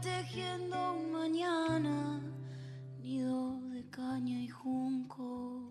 tejiendo 0.00 0.94
un 0.94 1.12
mañana, 1.12 2.20
nido 3.02 3.60
de 3.70 3.88
caña 3.90 4.40
y 4.40 4.48
junco. 4.48 5.70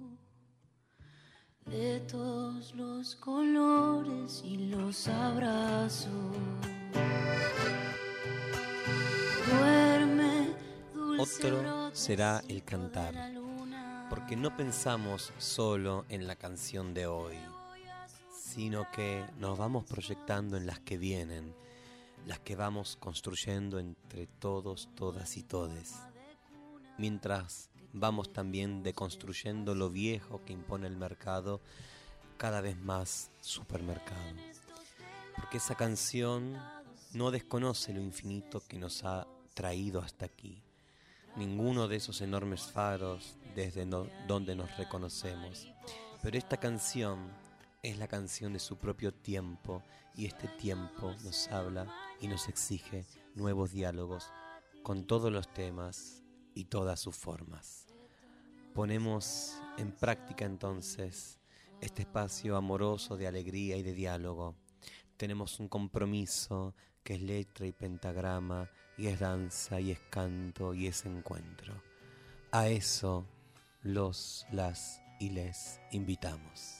De 1.66 2.00
todos 2.02 2.74
los 2.76 3.16
colores 3.16 4.42
y 4.44 4.68
los 4.68 5.08
abrazos. 5.08 6.12
Duerme, 9.50 10.56
dulce 10.94 11.48
Otro 11.48 11.96
será 11.96 12.44
el 12.48 12.64
cantar, 12.64 13.32
porque 14.10 14.36
no 14.36 14.56
pensamos 14.56 15.34
solo 15.38 16.06
en 16.10 16.28
la 16.28 16.36
canción 16.36 16.94
de 16.94 17.08
hoy, 17.08 17.36
sino 18.32 18.90
que 18.92 19.26
nos 19.40 19.58
vamos 19.58 19.86
proyectando 19.86 20.58
en 20.58 20.68
las 20.68 20.80
que 20.80 20.98
vienen, 20.98 21.56
las 22.26 22.40
que 22.40 22.56
vamos 22.56 22.98
construyendo 22.98 23.80
entre 23.80 24.28
todos, 24.28 24.90
todas 24.96 25.38
y 25.38 25.44
todes, 25.44 25.96
mientras 26.98 27.70
vamos 27.94 28.34
también 28.34 28.84
deconstruyendo 28.84 29.76
lo 29.76 29.90
viejo 29.90 30.44
que 30.46 30.54
impone 30.54 30.88
el 30.88 30.98
mercado, 30.98 31.62
cada 32.38 32.62
vez 32.62 32.78
más 32.78 33.32
supermercado. 33.40 34.36
Porque 35.36 35.58
esa 35.58 35.76
canción 35.76 36.58
no 37.14 37.32
desconoce 37.32 37.94
lo 37.94 38.02
infinito 38.02 38.62
que 38.68 38.78
nos 38.78 39.04
ha 39.04 39.28
traído 39.54 40.02
hasta 40.02 40.26
aquí 40.26 40.62
ninguno 41.36 41.88
de 41.88 41.98
esos 41.98 42.22
enormes 42.22 42.64
faros 42.64 43.38
desde 43.56 43.86
donde 43.86 44.56
nos 44.56 44.76
reconocemos. 44.78 45.68
Pero 46.22 46.38
esta 46.38 46.58
canción 46.58 47.30
es 47.84 47.98
la 47.98 48.08
canción 48.08 48.54
de 48.54 48.60
su 48.60 48.78
propio 48.78 49.14
tiempo 49.14 49.84
y 50.16 50.26
este 50.26 50.48
tiempo 50.48 51.14
nos 51.24 51.48
habla 51.50 51.88
y 52.20 52.28
nos 52.28 52.48
exige 52.48 53.06
nuevos 53.36 53.72
diálogos 53.72 54.32
con 54.84 55.06
todos 55.06 55.32
los 55.32 55.52
temas 55.54 56.24
y 56.54 56.66
todas 56.66 57.00
sus 57.00 57.16
formas. 57.16 57.88
Ponemos 58.74 59.62
en 59.78 59.92
práctica 59.92 60.46
entonces 60.46 61.40
este 61.82 62.04
espacio 62.04 62.56
amoroso 62.56 63.18
de 63.18 63.28
alegría 63.28 63.78
y 63.78 63.84
de 63.84 63.94
diálogo. 63.94 64.56
Tenemos 65.18 65.60
un 65.60 65.68
compromiso 65.68 66.76
que 67.04 67.16
es 67.16 67.22
letra 67.22 67.68
y 67.68 67.72
pentagrama, 67.72 68.70
y 68.98 69.08
es 69.08 69.20
danza, 69.20 69.80
y 69.80 69.92
es 69.92 70.00
canto, 70.10 70.74
y 70.74 70.88
es 70.88 71.06
encuentro. 71.06 71.82
A 72.52 72.68
eso 72.68 73.26
los, 73.84 74.46
las 74.52 75.02
y 75.20 75.30
les 75.30 75.80
invitamos. 75.92 76.80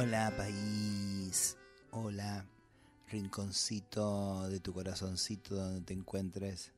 Hola 0.00 0.32
país, 0.36 1.56
hola 1.90 2.46
rinconcito 3.08 4.48
de 4.48 4.60
tu 4.60 4.72
corazoncito 4.72 5.56
donde 5.56 5.80
te 5.80 5.92
encuentres, 5.92 6.70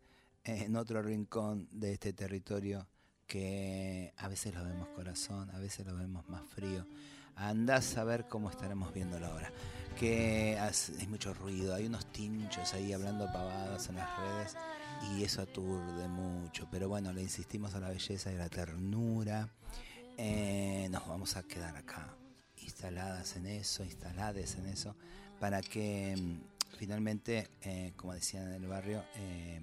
en 0.43 0.75
otro 0.75 1.03
rincón 1.03 1.69
de 1.71 1.93
este 1.93 2.15
territorio 2.15 2.87
que 3.27 4.15
a 4.17 4.27
veces 4.27 4.55
lo 4.55 4.65
vemos 4.65 4.89
corazón, 4.97 5.51
a 5.51 5.59
veces 5.59 5.87
lo 5.87 5.95
vemos 5.97 6.27
más 6.31 6.48
frío. 6.48 6.87
Andás 7.36 7.98
a 7.98 8.05
ver 8.05 8.27
cómo 8.27 8.48
estaremos 8.48 8.95
viendo 8.95 9.20
la 9.20 9.35
hora. 9.35 9.53
Que 9.98 10.59
hay 10.59 11.07
mucho 11.07 11.35
ruido, 11.35 11.75
hay 11.75 11.85
unos 11.85 12.11
tinchos 12.13 12.73
ahí 12.73 12.95
hablando 12.95 13.27
pavadas 13.27 13.86
en 13.91 13.97
las 13.97 14.19
redes 14.19 14.57
y 15.13 15.25
eso 15.25 15.42
aturde 15.42 16.09
mucho. 16.09 16.69
Pero 16.70 16.89
bueno, 16.89 17.13
le 17.13 17.20
insistimos 17.20 17.75
a 17.75 17.80
la 17.80 17.91
belleza 17.91 18.33
y 18.33 18.36
la 18.36 18.48
ternura. 18.48 19.51
Eh, 20.17 20.89
nos 20.91 21.07
vamos 21.07 21.36
a 21.36 21.42
quedar 21.42 21.77
acá, 21.77 22.17
instaladas 22.80 23.36
en 23.36 23.46
eso, 23.46 23.85
instaladas 23.85 24.55
en 24.55 24.67
eso, 24.67 24.96
para 25.39 25.61
que 25.61 26.17
mm, 26.17 26.77
finalmente, 26.79 27.51
eh, 27.61 27.92
como 27.95 28.14
decían 28.14 28.46
en 28.46 28.63
el 28.63 28.67
barrio, 28.67 29.05
eh, 29.17 29.61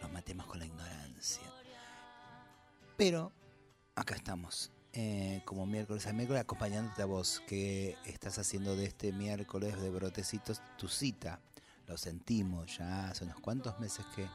los 0.00 0.12
matemos 0.12 0.46
con 0.46 0.60
la 0.60 0.66
ignorancia. 0.66 1.42
Pero 2.96 3.32
acá 3.96 4.14
estamos, 4.14 4.70
eh, 4.92 5.42
como 5.44 5.66
miércoles 5.66 6.06
a 6.06 6.12
miércoles, 6.12 6.42
acompañándote 6.42 7.02
a 7.02 7.06
vos, 7.06 7.42
que 7.48 7.96
estás 8.04 8.38
haciendo 8.38 8.76
de 8.76 8.84
este 8.84 9.12
miércoles 9.12 9.80
de 9.80 9.90
brotecitos 9.90 10.62
tu 10.78 10.86
cita. 10.86 11.40
Lo 11.88 11.96
sentimos 11.96 12.78
ya 12.78 13.08
hace 13.08 13.24
unos 13.24 13.40
cuantos 13.40 13.80
meses 13.80 14.06
que 14.14 14.28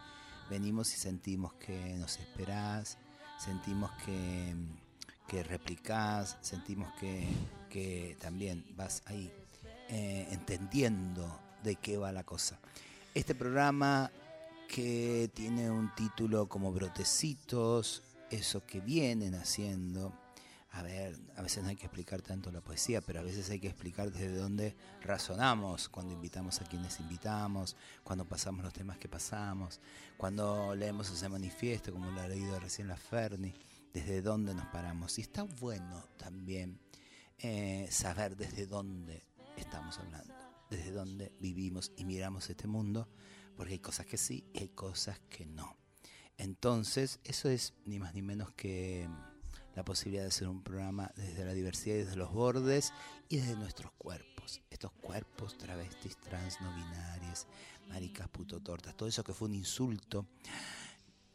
venimos 0.49 0.93
y 0.93 0.97
sentimos 0.97 1.53
que 1.53 1.95
nos 1.95 2.19
esperás, 2.19 2.97
sentimos 3.39 3.89
que, 4.05 4.53
que 5.27 5.43
replicás, 5.43 6.37
sentimos 6.41 6.91
que, 6.99 7.27
que 7.69 8.17
también 8.19 8.65
vas 8.75 9.01
ahí 9.05 9.31
eh, 9.89 10.27
entendiendo 10.31 11.39
de 11.63 11.75
qué 11.75 11.97
va 11.97 12.11
la 12.11 12.23
cosa. 12.23 12.59
Este 13.13 13.35
programa 13.35 14.11
que 14.67 15.29
tiene 15.33 15.69
un 15.69 15.93
título 15.95 16.47
como 16.47 16.71
Brotecitos, 16.71 18.03
eso 18.29 18.65
que 18.65 18.79
vienen 18.79 19.35
haciendo. 19.35 20.13
A 20.71 20.81
ver, 20.81 21.17
a 21.37 21.41
veces 21.41 21.63
no 21.63 21.69
hay 21.69 21.77
que 21.77 21.85
explicar 21.85 22.21
tanto 22.21 22.51
la 22.51 22.59
poesía, 22.59 22.99
pero 22.99 23.21
a 23.21 23.23
veces 23.23 23.49
hay 23.49 23.59
que 23.59 23.67
explicar 23.67 24.11
desde 24.11 24.35
dónde 24.35 24.75
razonamos 25.01 25.87
cuando 25.87 26.13
invitamos 26.13 26.59
a 26.59 26.65
quienes 26.65 26.99
invitamos, 26.99 27.77
cuando 28.03 28.25
pasamos 28.25 28.65
los 28.65 28.73
temas 28.73 28.97
que 28.97 29.07
pasamos, 29.07 29.79
cuando 30.17 30.75
leemos 30.75 31.09
ese 31.09 31.29
manifiesto, 31.29 31.93
como 31.93 32.11
lo 32.11 32.21
ha 32.21 32.27
leído 32.27 32.59
recién 32.59 32.89
la 32.89 32.97
Ferni, 32.97 33.53
desde 33.95 34.21
dónde 34.21 34.53
nos 34.53 34.65
paramos. 34.67 35.17
Y 35.17 35.21
está 35.21 35.43
bueno 35.43 36.03
también 36.17 36.81
eh, 37.39 37.87
saber 37.89 38.35
desde 38.35 38.67
dónde 38.67 39.23
estamos 39.55 39.97
hablando, 39.99 40.33
desde 40.69 40.91
dónde 40.91 41.31
vivimos 41.39 41.93
y 41.95 42.03
miramos 42.03 42.49
este 42.49 42.67
mundo, 42.67 43.07
porque 43.55 43.73
hay 43.73 43.79
cosas 43.79 44.05
que 44.05 44.17
sí 44.17 44.43
y 44.53 44.59
hay 44.59 44.67
cosas 44.67 45.21
que 45.29 45.45
no. 45.45 45.77
Entonces, 46.37 47.21
eso 47.23 47.47
es 47.47 47.73
ni 47.85 47.97
más 47.97 48.13
ni 48.13 48.21
menos 48.21 48.51
que 48.51 49.07
la 49.75 49.85
posibilidad 49.85 50.23
de 50.23 50.27
hacer 50.27 50.49
un 50.49 50.61
programa 50.61 51.13
desde 51.15 51.45
la 51.45 51.53
diversidad 51.53 51.95
desde 51.95 52.17
los 52.17 52.33
bordes 52.33 52.91
y 53.29 53.37
desde 53.37 53.55
nuestros 53.55 53.93
cuerpos. 53.93 54.61
Estos 54.69 54.91
cuerpos 54.91 55.57
travestis, 55.57 56.17
trans, 56.17 56.59
no 56.59 56.75
binarias, 56.75 57.47
maricas, 57.87 58.27
puto, 58.27 58.59
tortas, 58.59 58.97
todo 58.97 59.07
eso 59.07 59.23
que 59.23 59.31
fue 59.31 59.47
un 59.47 59.55
insulto. 59.55 60.25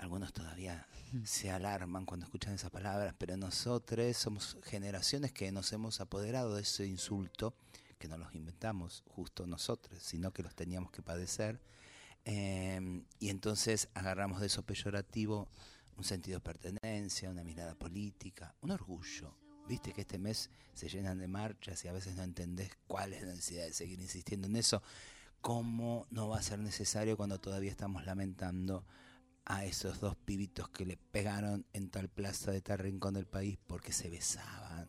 Algunos 0.00 0.32
todavía 0.32 0.86
se 1.24 1.50
alarman 1.50 2.06
cuando 2.06 2.24
escuchan 2.24 2.54
esas 2.54 2.70
palabras, 2.70 3.14
pero 3.18 3.36
nosotros 3.36 4.16
somos 4.16 4.56
generaciones 4.62 5.30
que 5.30 5.52
nos 5.52 5.70
hemos 5.74 6.00
apoderado 6.00 6.54
de 6.54 6.62
ese 6.62 6.86
insulto, 6.86 7.54
que 7.98 8.08
no 8.08 8.16
los 8.16 8.34
inventamos 8.34 9.04
justo 9.08 9.46
nosotros, 9.46 10.02
sino 10.02 10.32
que 10.32 10.42
los 10.42 10.54
teníamos 10.54 10.90
que 10.90 11.02
padecer. 11.02 11.60
Eh, 12.24 13.04
y 13.18 13.28
entonces 13.28 13.90
agarramos 13.92 14.40
de 14.40 14.46
eso 14.46 14.62
peyorativo 14.62 15.48
un 15.98 16.04
sentido 16.04 16.38
de 16.38 16.44
pertenencia, 16.44 17.28
una 17.28 17.44
mirada 17.44 17.74
política, 17.74 18.54
un 18.62 18.70
orgullo. 18.70 19.36
Viste 19.68 19.92
que 19.92 20.00
este 20.00 20.18
mes 20.18 20.48
se 20.72 20.88
llenan 20.88 21.18
de 21.18 21.28
marchas 21.28 21.84
y 21.84 21.88
a 21.88 21.92
veces 21.92 22.16
no 22.16 22.22
entendés 22.22 22.70
cuál 22.86 23.12
es 23.12 23.20
la 23.20 23.28
necesidad 23.28 23.66
de 23.66 23.74
seguir 23.74 24.00
insistiendo 24.00 24.46
en 24.46 24.56
eso. 24.56 24.82
¿Cómo 25.42 26.06
no 26.10 26.30
va 26.30 26.38
a 26.38 26.42
ser 26.42 26.58
necesario 26.58 27.18
cuando 27.18 27.38
todavía 27.38 27.70
estamos 27.70 28.06
lamentando 28.06 28.86
a 29.50 29.64
esos 29.64 29.98
dos 29.98 30.14
pibitos 30.14 30.68
que 30.68 30.86
le 30.86 30.96
pegaron 30.96 31.66
en 31.72 31.90
tal 31.90 32.08
plaza 32.08 32.52
de 32.52 32.60
tal 32.60 32.78
rincón 32.78 33.14
del 33.14 33.26
país 33.26 33.58
porque 33.66 33.92
se 33.92 34.08
besaban 34.08 34.88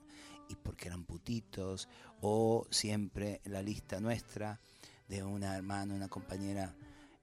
y 0.49 0.55
porque 0.55 0.87
eran 0.87 1.03
putitos? 1.03 1.89
O 2.21 2.67
siempre 2.69 3.41
la 3.45 3.63
lista 3.63 3.99
nuestra 3.99 4.59
de 5.07 5.23
una 5.23 5.55
hermana, 5.55 5.95
una 5.95 6.09
compañera 6.09 6.75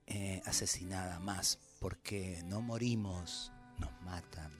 eh, 0.05 0.41
asesinada 0.45 1.19
más 1.19 1.59
porque 1.79 2.43
no 2.43 2.59
morimos, 2.59 3.53
nos 3.77 3.91
matan. 4.01 4.51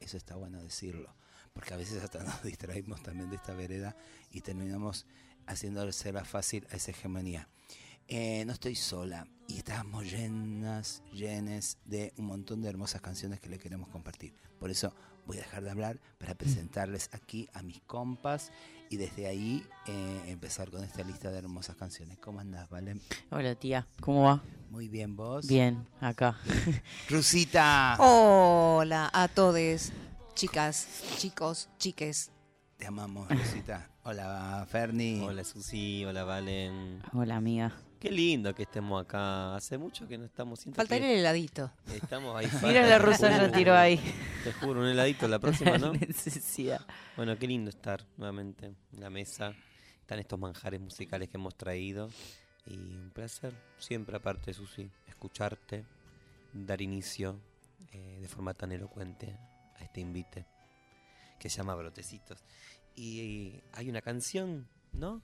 Eso 0.00 0.16
está 0.16 0.34
bueno 0.34 0.60
decirlo, 0.60 1.14
porque 1.52 1.72
a 1.72 1.76
veces 1.76 2.02
hasta 2.02 2.24
nos 2.24 2.42
distraímos 2.42 3.00
también 3.00 3.30
de 3.30 3.36
esta 3.36 3.54
vereda 3.54 3.96
y 4.32 4.40
terminamos 4.40 5.06
haciéndosela 5.46 6.24
fácil 6.24 6.66
a 6.72 6.76
esa 6.76 6.90
hegemonía. 6.90 7.48
Eh, 8.08 8.44
no 8.44 8.52
estoy 8.52 8.74
sola 8.74 9.26
y 9.48 9.56
estamos 9.58 10.04
llenas, 10.04 11.02
llenes 11.12 11.78
de 11.84 12.12
un 12.18 12.26
montón 12.26 12.60
de 12.62 12.68
hermosas 12.68 13.00
canciones 13.00 13.40
que 13.40 13.48
le 13.48 13.58
queremos 13.58 13.88
compartir. 13.88 14.34
Por 14.58 14.70
eso 14.70 14.94
voy 15.26 15.38
a 15.38 15.40
dejar 15.40 15.62
de 15.64 15.70
hablar 15.70 15.98
para 16.18 16.34
presentarles 16.34 17.08
aquí 17.12 17.48
a 17.54 17.62
mis 17.62 17.80
compas 17.82 18.52
y 18.90 18.96
desde 18.98 19.26
ahí 19.26 19.64
eh, 19.86 20.22
empezar 20.26 20.70
con 20.70 20.84
esta 20.84 21.02
lista 21.02 21.30
de 21.30 21.38
hermosas 21.38 21.76
canciones. 21.76 22.18
¿Cómo 22.18 22.40
andás, 22.40 22.68
Valen? 22.68 23.00
Hola 23.30 23.54
tía, 23.54 23.86
¿cómo 24.00 24.24
va? 24.24 24.42
Muy 24.70 24.88
bien, 24.88 25.16
vos. 25.16 25.46
Bien, 25.46 25.86
acá. 26.00 26.36
Rusita, 27.08 27.96
Hola 27.98 29.10
a 29.14 29.28
todos, 29.28 29.92
chicas, 30.34 30.86
chicos, 31.16 31.70
chiques. 31.78 32.30
te 32.76 32.86
amamos, 32.86 33.28
Rusita. 33.30 33.88
Hola, 34.02 34.66
Ferni. 34.68 35.20
Hola 35.22 35.42
Susi, 35.44 36.04
hola 36.04 36.24
Valen. 36.24 37.00
Hola 37.14 37.36
amiga. 37.36 37.72
Qué 38.04 38.10
lindo 38.10 38.54
que 38.54 38.64
estemos 38.64 39.02
acá. 39.02 39.56
Hace 39.56 39.78
mucho 39.78 40.06
que 40.06 40.18
no 40.18 40.26
estamos. 40.26 40.60
Siento 40.60 40.76
Faltaría 40.76 41.06
que 41.06 41.14
el 41.14 41.20
heladito. 41.20 41.72
Estamos 41.86 42.36
ahí. 42.36 42.44
Mira 42.44 42.60
falta, 42.60 42.86
la 42.86 42.98
rusa 42.98 43.30
ya 43.30 43.50
tiró 43.50 43.74
ahí. 43.74 43.98
Te 44.44 44.52
juro, 44.52 44.80
un 44.80 44.88
heladito 44.88 45.26
la 45.26 45.38
próxima, 45.38 45.78
¿no? 45.78 45.94
Necesidad. 45.94 46.84
Bueno, 47.16 47.38
qué 47.38 47.46
lindo 47.46 47.70
estar 47.70 48.04
nuevamente 48.18 48.66
en 48.66 49.00
la 49.00 49.08
mesa. 49.08 49.54
Están 50.02 50.18
estos 50.18 50.38
manjares 50.38 50.82
musicales 50.82 51.30
que 51.30 51.38
hemos 51.38 51.54
traído. 51.56 52.10
Y 52.66 52.76
un 52.76 53.10
placer, 53.14 53.54
siempre 53.78 54.18
aparte, 54.18 54.52
Susi, 54.52 54.90
escucharte, 55.08 55.86
dar 56.52 56.82
inicio 56.82 57.40
eh, 57.90 58.18
de 58.20 58.28
forma 58.28 58.52
tan 58.52 58.70
elocuente 58.72 59.34
a 59.76 59.82
este 59.82 60.02
invite 60.02 60.44
que 61.40 61.48
se 61.48 61.56
llama 61.56 61.74
Brotecitos. 61.74 62.44
Y 62.94 63.62
hay 63.72 63.88
una 63.88 64.02
canción, 64.02 64.68
¿no? 64.92 65.22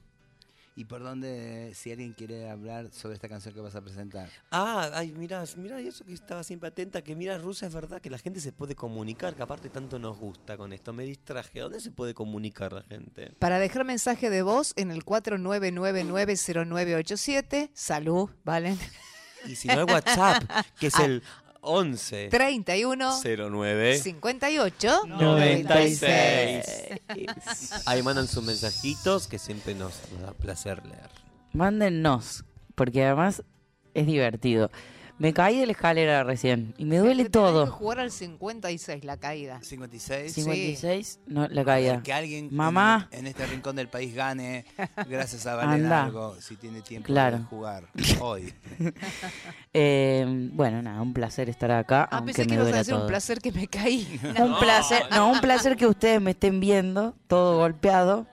¿Y 0.73 0.85
por 0.85 1.03
dónde, 1.03 1.73
si 1.75 1.91
alguien 1.91 2.13
quiere 2.13 2.49
hablar 2.49 2.93
sobre 2.93 3.15
esta 3.15 3.27
canción 3.27 3.53
que 3.53 3.59
vas 3.59 3.75
a 3.75 3.81
presentar? 3.81 4.29
Ah, 4.51 4.89
ay, 4.93 5.11
mirá, 5.11 5.43
mirá, 5.57 5.81
eso 5.81 6.05
que 6.05 6.13
estaba 6.13 6.43
siempre 6.43 6.69
atenta, 6.69 7.01
que 7.01 7.13
mira, 7.13 7.37
Rusa, 7.37 7.67
es 7.67 7.73
verdad 7.73 8.01
que 8.01 8.09
la 8.09 8.17
gente 8.17 8.39
se 8.39 8.53
puede 8.53 8.73
comunicar, 8.73 9.35
que 9.35 9.43
aparte 9.43 9.67
tanto 9.69 9.99
nos 9.99 10.17
gusta 10.17 10.55
con 10.55 10.71
esto. 10.71 10.93
Me 10.93 11.03
distraje, 11.03 11.59
¿dónde 11.59 11.81
se 11.81 11.91
puede 11.91 12.13
comunicar 12.13 12.71
la 12.71 12.83
gente? 12.83 13.33
Para 13.37 13.59
dejar 13.59 13.83
mensaje 13.83 14.29
de 14.29 14.43
voz 14.43 14.71
en 14.77 14.91
el 14.91 15.03
49990987. 15.03 17.71
Salud, 17.73 18.29
¿vale? 18.45 18.77
Y 19.45 19.55
si 19.55 19.67
no, 19.67 19.81
el 19.81 19.85
WhatsApp, 19.85 20.43
que 20.79 20.87
es 20.87 20.99
el 20.99 21.23
11 21.61 22.29
31 22.29 23.21
09 23.23 23.97
58 23.97 25.05
96. 25.07 26.65
Ahí 27.85 28.03
mandan 28.03 28.27
sus 28.27 28.43
mensajitos 28.43 29.27
que 29.27 29.39
siempre 29.39 29.75
nos, 29.75 29.93
nos 30.11 30.21
da 30.21 30.33
placer 30.33 30.85
leer. 30.85 31.09
Mándennos, 31.53 32.45
porque 32.75 33.03
además 33.05 33.43
es 33.93 34.07
divertido. 34.07 34.71
Me 35.21 35.33
caí 35.33 35.59
de 35.59 35.65
la 35.67 35.71
escalera 35.73 36.23
recién 36.23 36.73
y 36.77 36.85
me 36.85 36.97
duele 36.97 37.15
Tenés 37.23 37.27
que 37.27 37.31
todo. 37.31 37.67
jugar 37.67 37.99
al 37.99 38.11
56 38.11 39.03
la 39.03 39.17
caída. 39.17 39.59
56. 39.61 40.33
56, 40.33 41.19
no, 41.27 41.47
la 41.47 41.63
caída. 41.63 42.01
Que 42.01 42.11
alguien 42.11 42.45
en- 42.45 42.55
Mamá. 42.55 43.07
En, 43.11 43.27
este 43.27 43.45
rincón 43.45 43.75
del 43.75 43.87
país 43.87 44.15
gane, 44.15 44.65
gracias 45.09 45.45
a 45.45 45.55
Valen 45.55 45.83
Anda. 45.83 46.05
algo, 46.05 46.35
si 46.41 46.55
tiene 46.55 46.81
tiempo 46.81 47.05
Claro. 47.05 47.37
de 47.37 47.43
jugar 47.43 47.87
hoy. 48.19 48.53
Eh, 49.73 50.25
bueno, 50.53 50.81
nada, 50.81 51.01
un 51.01 51.13
placer 51.13 51.49
estar 51.49 51.71
acá, 51.71 52.03
Ah, 52.11 52.17
aunque 52.17 52.33
pensé 52.33 52.47
que 52.47 52.55
me 52.55 52.61
duela 52.61 52.77
decir 52.79 52.93
un 52.93 52.99
todo. 53.01 53.07
placer 53.07 53.39
que 53.39 53.51
me 53.51 53.67
caí. 53.67 54.19
Un 54.37 54.59
placer, 54.59 55.03
no, 55.11 55.31
un 55.31 55.39
placer 55.39 55.77
que 55.77 55.87
ustedes 55.87 56.19
me 56.21 56.31
estén 56.31 56.59
viendo 56.59 57.15
todo 57.27 57.57
golpeado, 57.57 58.27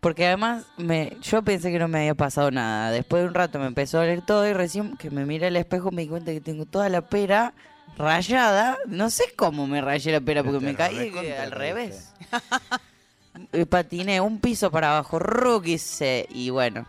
porque 0.00 0.26
además 0.26 0.64
me, 0.78 1.16
yo 1.22 1.42
pensé 1.42 1.70
que 1.70 1.78
no 1.78 1.88
me 1.88 1.98
había 2.00 2.14
pasado 2.14 2.50
nada. 2.50 2.90
Después 2.90 3.22
de 3.22 3.28
un 3.28 3.34
rato 3.34 3.58
me 3.58 3.66
empezó 3.66 3.98
a 3.98 4.00
doler 4.02 4.22
todo 4.22 4.48
y 4.48 4.52
recién 4.52 4.96
que 4.96 5.10
me 5.10 5.26
miré 5.26 5.48
al 5.48 5.56
espejo 5.56 5.90
me 5.90 6.02
di 6.02 6.08
cuenta 6.08 6.32
que 6.32 6.40
tengo 6.40 6.64
toda 6.64 6.88
la 6.88 7.02
pera 7.02 7.52
rayada. 7.98 8.78
No 8.86 9.10
sé 9.10 9.24
cómo 9.36 9.66
me 9.66 9.80
rayé 9.80 10.12
la 10.12 10.20
pera 10.20 10.42
porque 10.42 10.60
me 10.60 10.74
caí 10.74 11.12
al 11.38 11.50
revés. 11.52 12.12
Patiné 13.68 14.20
un 14.20 14.38
piso 14.40 14.70
para 14.70 14.90
abajo, 14.92 15.18
rookie 15.18 15.78
y 16.30 16.50
bueno, 16.50 16.86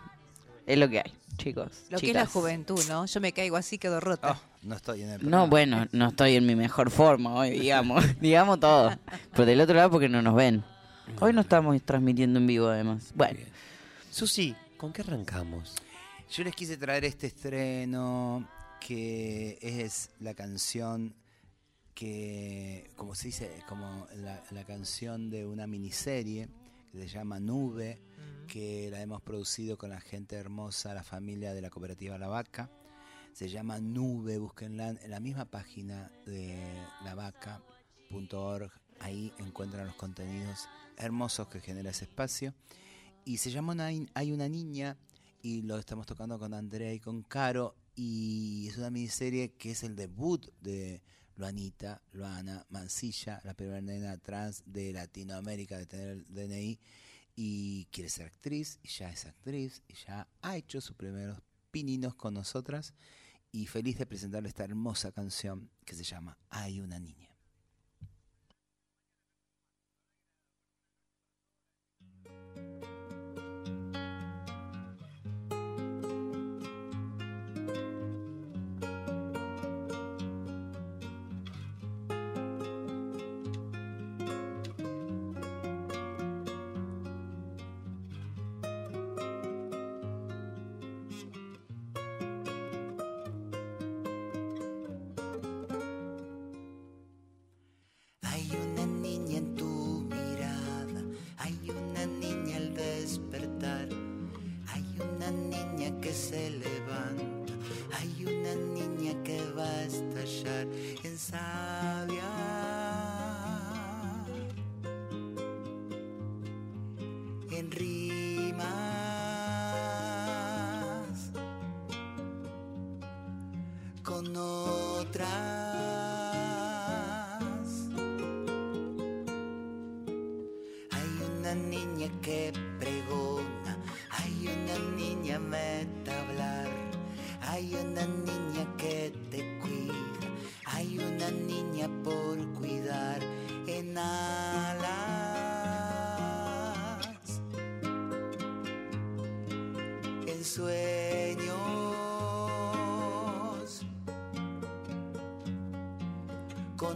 es 0.65 0.77
lo 0.77 0.89
que 0.89 0.99
hay, 0.99 1.13
chicos. 1.37 1.83
Lo 1.89 1.99
que 1.99 2.07
es 2.07 2.13
la 2.13 2.25
juventud, 2.25 2.81
¿no? 2.89 3.05
Yo 3.05 3.21
me 3.21 3.31
caigo 3.31 3.57
así, 3.57 3.77
quedo 3.77 3.99
rota. 3.99 4.31
Oh, 4.31 4.41
no 4.63 4.75
estoy 4.75 5.03
en 5.03 5.09
el 5.09 5.15
No, 5.17 5.21
programa. 5.21 5.45
bueno, 5.45 5.87
no 5.91 6.07
estoy 6.09 6.35
en 6.35 6.45
mi 6.45 6.55
mejor 6.55 6.89
forma 6.91 7.35
hoy, 7.35 7.51
digamos, 7.51 8.03
digamos 8.21 8.59
todo. 8.59 8.91
Pero 9.33 9.45
del 9.45 9.61
otro 9.61 9.75
lado 9.75 9.91
porque 9.91 10.09
no 10.09 10.21
nos 10.21 10.35
ven. 10.35 10.63
Hoy 11.19 11.33
no 11.33 11.41
estamos 11.41 11.81
transmitiendo 11.83 12.39
en 12.39 12.47
vivo 12.47 12.67
además. 12.67 13.11
Bueno. 13.15 13.39
Susi, 14.09 14.55
¿con 14.77 14.91
qué 14.91 15.01
arrancamos? 15.01 15.75
Yo 16.29 16.43
les 16.43 16.55
quise 16.55 16.77
traer 16.77 17.05
este 17.05 17.27
estreno 17.27 18.47
que 18.79 19.59
es 19.61 20.09
la 20.19 20.33
canción 20.33 21.13
que, 21.93 22.89
como 22.95 23.13
se 23.15 23.27
dice, 23.27 23.63
como 23.67 24.07
la, 24.15 24.43
la 24.51 24.63
canción 24.63 25.29
de 25.29 25.45
una 25.45 25.67
miniserie 25.67 26.49
que 26.91 26.97
se 26.99 27.07
llama 27.07 27.39
Nube, 27.39 28.01
que 28.47 28.89
la 28.91 29.01
hemos 29.01 29.21
producido 29.21 29.77
con 29.77 29.91
la 29.91 30.01
gente 30.01 30.35
hermosa, 30.35 30.93
la 30.93 31.03
familia 31.03 31.53
de 31.53 31.61
la 31.61 31.69
cooperativa 31.69 32.17
La 32.17 32.27
Vaca. 32.27 32.69
Se 33.33 33.47
llama 33.47 33.79
Nube, 33.79 34.39
búsquenla 34.39 34.89
en 34.89 35.09
la 35.09 35.19
misma 35.19 35.45
página 35.45 36.11
de 36.25 36.61
lavaca.org. 37.03 38.71
Ahí 38.99 39.31
encuentran 39.37 39.87
los 39.87 39.95
contenidos 39.95 40.67
hermosos 40.97 41.47
que 41.47 41.61
genera 41.61 41.91
ese 41.91 42.05
espacio. 42.05 42.53
Y 43.25 43.37
se 43.37 43.51
llama 43.51 43.75
Hay 44.13 44.31
una 44.31 44.49
niña 44.49 44.97
y 45.41 45.61
lo 45.63 45.77
estamos 45.77 46.05
tocando 46.05 46.37
con 46.39 46.53
Andrea 46.53 46.93
y 46.93 46.99
con 46.99 47.23
Caro 47.23 47.75
y 47.95 48.67
es 48.69 48.77
una 48.77 48.89
miniserie 48.89 49.53
que 49.53 49.71
es 49.71 49.83
el 49.83 49.95
debut 49.95 50.47
de 50.61 51.01
Luanita, 51.35 52.01
Luana 52.11 52.65
Mancilla, 52.69 53.41
la 53.43 53.53
primera 53.53 53.81
nena 53.81 54.17
trans 54.17 54.63
de 54.65 54.93
Latinoamérica 54.93 55.77
de 55.77 55.85
tener 55.85 56.09
el 56.09 56.25
DNI 56.25 56.79
y 57.35 57.85
quiere 57.85 58.09
ser 58.09 58.27
actriz 58.27 58.79
y 58.83 58.89
ya 58.89 59.09
es 59.09 59.25
actriz 59.25 59.81
y 59.87 59.95
ya 59.95 60.27
ha 60.41 60.57
hecho 60.57 60.81
sus 60.81 60.95
primeros 60.95 61.39
pininos 61.71 62.15
con 62.15 62.33
nosotras 62.33 62.93
y 63.51 63.65
feliz 63.65 63.97
de 63.97 64.05
presentarle 64.05 64.49
esta 64.49 64.63
hermosa 64.63 65.11
canción 65.11 65.69
que 65.85 65.95
se 65.95 66.03
llama 66.03 66.37
Hay 66.49 66.79
una 66.79 66.99
niña. 66.99 67.30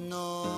Con 0.09 0.54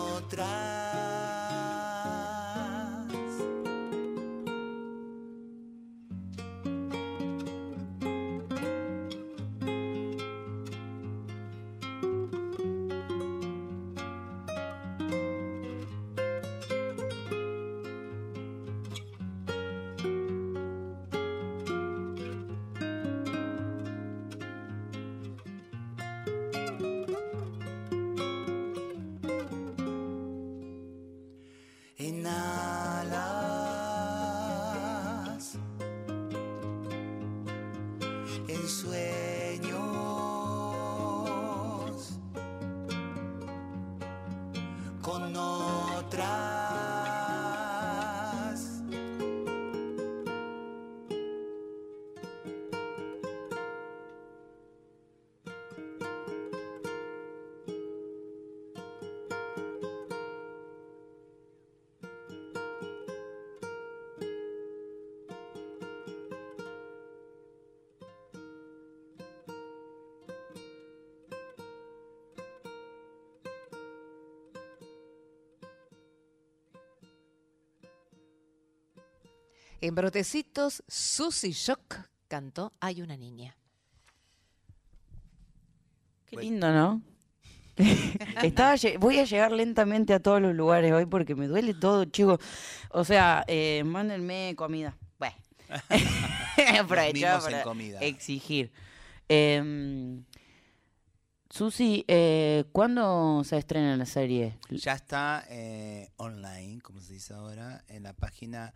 en 38.47 38.67
sueños. 38.67 39.77
Con 45.01 45.35
otra 45.35 46.56
En 79.81 79.95
Brotecitos, 79.95 80.83
Susy 80.87 81.51
Shock 81.51 81.95
cantó 82.27 82.73
Hay 82.79 83.01
una 83.01 83.15
niña. 83.15 83.55
Qué 86.25 86.35
Bueno. 86.35 86.49
lindo, 86.49 86.71
¿no? 86.73 87.01
Estaba, 88.43 88.75
voy 88.99 89.19
a 89.19 89.23
llegar 89.25 89.51
lentamente 89.51 90.13
a 90.13 90.19
todos 90.19 90.41
los 90.41 90.55
lugares 90.55 90.91
hoy 90.91 91.05
porque 91.05 91.35
me 91.35 91.47
duele 91.47 91.75
todo, 91.75 92.05
chicos. 92.05 92.39
O 92.89 93.03
sea, 93.03 93.45
eh, 93.47 93.83
mándenme 93.85 94.55
comida. 94.57 94.97
Bueno. 95.19 95.35
En 96.57 96.87
para 96.87 97.63
comida. 97.63 97.99
exigir. 97.99 98.71
Eh, 99.29 100.23
Susi, 101.49 102.03
eh, 102.07 102.65
¿cuándo 102.71 103.43
se 103.43 103.57
estrena 103.57 103.95
la 103.95 104.05
serie? 104.05 104.57
Ya 104.69 104.93
está 104.93 105.45
eh, 105.49 106.09
online, 106.17 106.81
como 106.81 106.99
se 106.99 107.13
dice 107.13 107.33
ahora, 107.33 107.83
en 107.87 108.03
la 108.03 108.13
página 108.13 108.73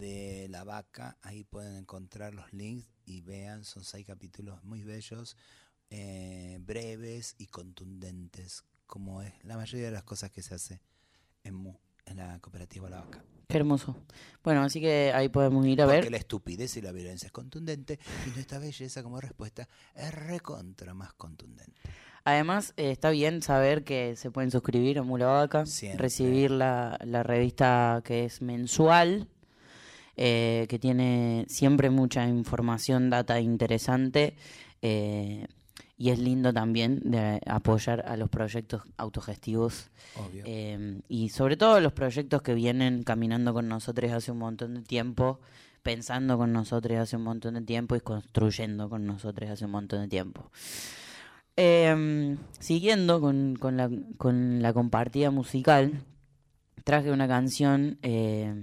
de 0.00 0.48
La 0.50 0.64
Vaca. 0.64 1.16
Ahí 1.22 1.44
pueden 1.44 1.76
encontrar 1.76 2.34
los 2.34 2.52
links 2.52 2.88
y 3.04 3.20
vean, 3.20 3.64
son 3.64 3.84
seis 3.84 4.06
capítulos 4.06 4.62
muy 4.64 4.82
bellos, 4.82 5.36
eh, 5.90 6.58
breves 6.60 7.34
y 7.38 7.46
contundentes, 7.46 8.64
como 8.86 9.22
es 9.22 9.32
la 9.44 9.56
mayoría 9.56 9.86
de 9.86 9.92
las 9.92 10.04
cosas 10.04 10.30
que 10.30 10.42
se 10.42 10.54
hace 10.54 10.80
en, 11.44 11.54
Mu- 11.54 11.78
en 12.06 12.16
la 12.16 12.38
cooperativa 12.40 12.88
La 12.90 13.00
Vaca. 13.00 13.24
Qué 13.48 13.56
hermoso. 13.56 13.96
Bueno, 14.44 14.62
así 14.62 14.80
que 14.80 15.10
ahí 15.12 15.28
podemos 15.28 15.66
ir 15.66 15.82
a 15.82 15.86
Porque 15.86 16.02
ver. 16.02 16.10
la 16.12 16.18
estupidez 16.18 16.76
y 16.76 16.80
la 16.82 16.92
violencia 16.92 17.26
es 17.26 17.32
contundente 17.32 17.98
y 18.26 18.30
nuestra 18.30 18.60
belleza 18.60 19.02
como 19.02 19.20
respuesta 19.20 19.68
es 19.96 20.14
recontra 20.14 20.94
más 20.94 21.12
contundente. 21.14 21.80
Además, 22.22 22.74
eh, 22.76 22.92
está 22.92 23.10
bien 23.10 23.42
saber 23.42 23.82
que 23.82 24.14
se 24.14 24.30
pueden 24.30 24.52
suscribir 24.52 25.00
a 25.00 25.02
Mula 25.02 25.26
Vaca, 25.26 25.66
Siempre. 25.66 26.02
recibir 26.02 26.52
la, 26.52 26.96
la 27.04 27.24
revista 27.24 28.02
que 28.04 28.24
es 28.24 28.40
mensual, 28.40 29.26
eh, 30.16 30.66
que 30.68 30.78
tiene 30.78 31.44
siempre 31.48 31.90
mucha 31.90 32.26
información, 32.26 33.10
data 33.10 33.40
interesante, 33.40 34.36
eh, 34.82 35.46
y 36.00 36.08
es 36.08 36.18
lindo 36.18 36.50
también 36.50 37.00
de 37.04 37.40
apoyar 37.46 38.06
a 38.08 38.16
los 38.16 38.30
proyectos 38.30 38.82
autogestivos 38.96 39.90
eh, 40.46 41.02
y 41.08 41.28
sobre 41.28 41.58
todo 41.58 41.78
los 41.78 41.92
proyectos 41.92 42.40
que 42.40 42.54
vienen 42.54 43.02
caminando 43.02 43.52
con 43.52 43.68
nosotros 43.68 44.10
hace 44.10 44.32
un 44.32 44.38
montón 44.38 44.76
de 44.76 44.80
tiempo, 44.80 45.40
pensando 45.82 46.38
con 46.38 46.54
nosotros 46.54 46.98
hace 46.98 47.16
un 47.16 47.24
montón 47.24 47.52
de 47.52 47.60
tiempo 47.60 47.96
y 47.96 48.00
construyendo 48.00 48.88
con 48.88 49.04
nosotros 49.04 49.50
hace 49.50 49.66
un 49.66 49.72
montón 49.72 50.00
de 50.00 50.08
tiempo. 50.08 50.50
Eh, 51.56 52.34
siguiendo 52.58 53.20
con, 53.20 53.56
con 53.56 53.76
la, 53.76 53.90
con 54.16 54.62
la 54.62 54.72
compartida 54.72 55.30
musical, 55.30 56.02
traje 56.82 57.10
una 57.12 57.28
canción 57.28 57.98
eh, 58.00 58.54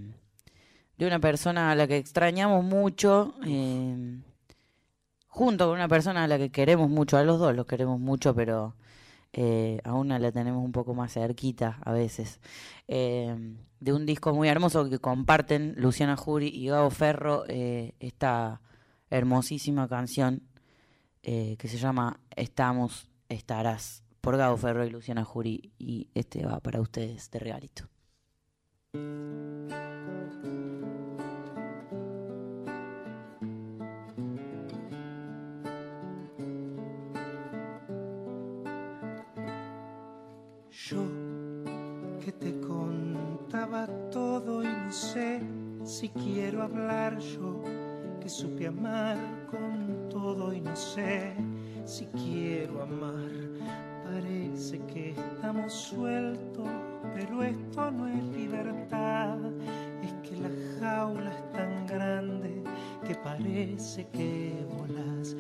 de 0.98 1.06
una 1.06 1.20
persona 1.20 1.72
a 1.72 1.76
la 1.76 1.88
que 1.88 1.98
extrañamos 1.98 2.64
mucho, 2.64 3.36
eh, 3.46 4.20
junto 5.28 5.68
con 5.68 5.76
una 5.76 5.88
persona 5.88 6.24
a 6.24 6.28
la 6.28 6.38
que 6.38 6.50
queremos 6.50 6.90
mucho, 6.90 7.18
a 7.18 7.24
los 7.24 7.40
dos 7.40 7.56
los 7.56 7.68
queremos 7.68 8.00
mucho, 8.00 8.34
pero 8.34 8.76
eh, 9.34 9.80
a 9.84 9.94
una 9.94 10.18
la 10.18 10.32
tenemos 10.32 10.64
un 10.64 10.72
poco 10.72 10.96
más 10.96 11.14
cerquita 11.14 11.78
a 11.84 11.92
veces. 11.92 12.40
Eh, 12.88 13.36
de 13.80 13.94
un 13.94 14.08
disco 14.08 14.34
muy 14.34 14.48
hermoso 14.48 14.90
que 14.90 14.98
comparten 14.98 15.76
Luciana 15.78 16.18
Jury 16.18 16.48
y 16.48 16.68
Gabo 16.68 16.90
Ferro, 16.90 17.44
esta 17.48 18.62
hermosísima 19.12 19.88
canción 19.88 20.42
que 21.22 21.58
se 21.62 21.78
llama 21.78 22.20
Estamos, 22.36 23.12
Estarás, 23.30 24.04
por 24.20 24.36
Gabo 24.38 24.58
Ferro 24.58 24.84
y 24.84 24.90
Luciana 24.90 25.24
Jury, 25.24 25.74
y 25.78 26.08
este 26.16 26.44
va 26.44 26.60
para 26.60 26.82
ustedes 26.82 27.30
de 27.30 27.40
regalito. 27.40 27.88
Yo 40.86 41.04
que 42.24 42.32
te 42.32 42.60
contaba 42.60 43.88
todo 44.12 44.64
y 44.64 44.68
no 44.68 44.92
sé 44.92 45.42
si 45.84 46.10
quiero 46.10 46.62
hablar 46.62 47.18
yo 47.18 47.64
que 48.22 48.30
supe 48.30 48.68
amar 48.68 49.18
con 49.50 50.08
todo 50.08 50.54
y 50.54 50.62
no 50.62 50.76
sé 50.76 51.34
si 51.84 52.06
quiero 52.06 52.84
amar. 52.84 53.32
Parece 54.04 54.80
que 54.86 55.10
estamos 55.10 55.74
sueltos, 55.74 56.70
pero 57.16 57.42
esto 57.42 57.90
no 57.90 58.08
es 58.08 58.24
libertad. 58.26 59.40
Es 60.04 60.30
que 60.30 60.38
la 60.38 60.52
jaula 60.80 61.32
es 61.32 61.52
tan 61.54 61.88
grande 61.88 62.64
que 63.06 63.16
parece 63.16 64.08
que 64.10 64.64
volas. 64.78 65.36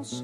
Estamos, 0.00 0.22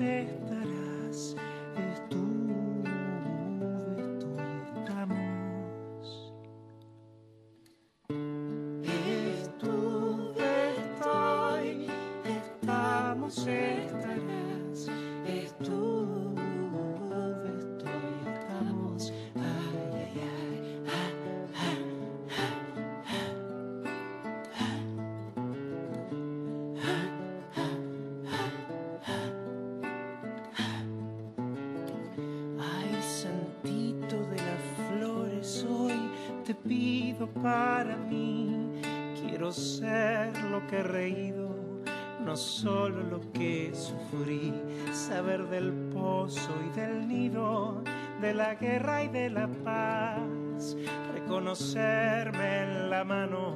no 42.34 42.38
solo 42.38 43.00
lo 43.04 43.20
que 43.32 43.70
sufrí. 43.72 44.52
Saber 44.92 45.46
del 45.50 45.72
pozo 45.94 46.50
y 46.66 46.76
del 46.76 47.06
nido, 47.06 47.80
de 48.20 48.34
la 48.34 48.56
guerra 48.56 49.04
y 49.04 49.08
de 49.08 49.30
la 49.30 49.46
paz. 49.62 50.76
Reconocerme 51.12 52.62
en 52.62 52.90
la 52.90 53.04
mano 53.04 53.54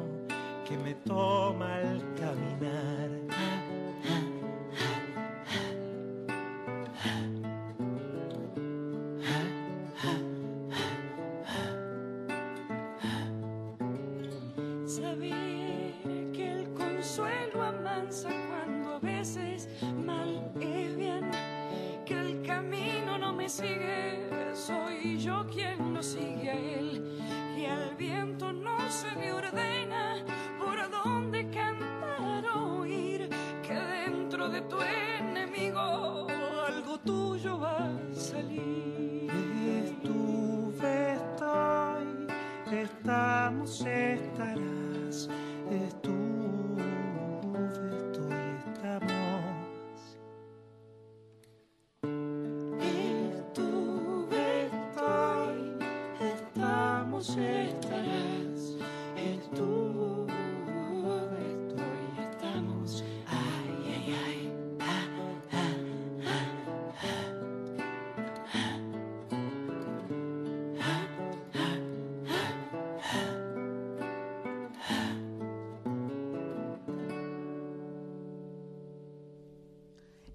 que 0.64 0.78
me 0.78 0.94
toma 0.94 1.47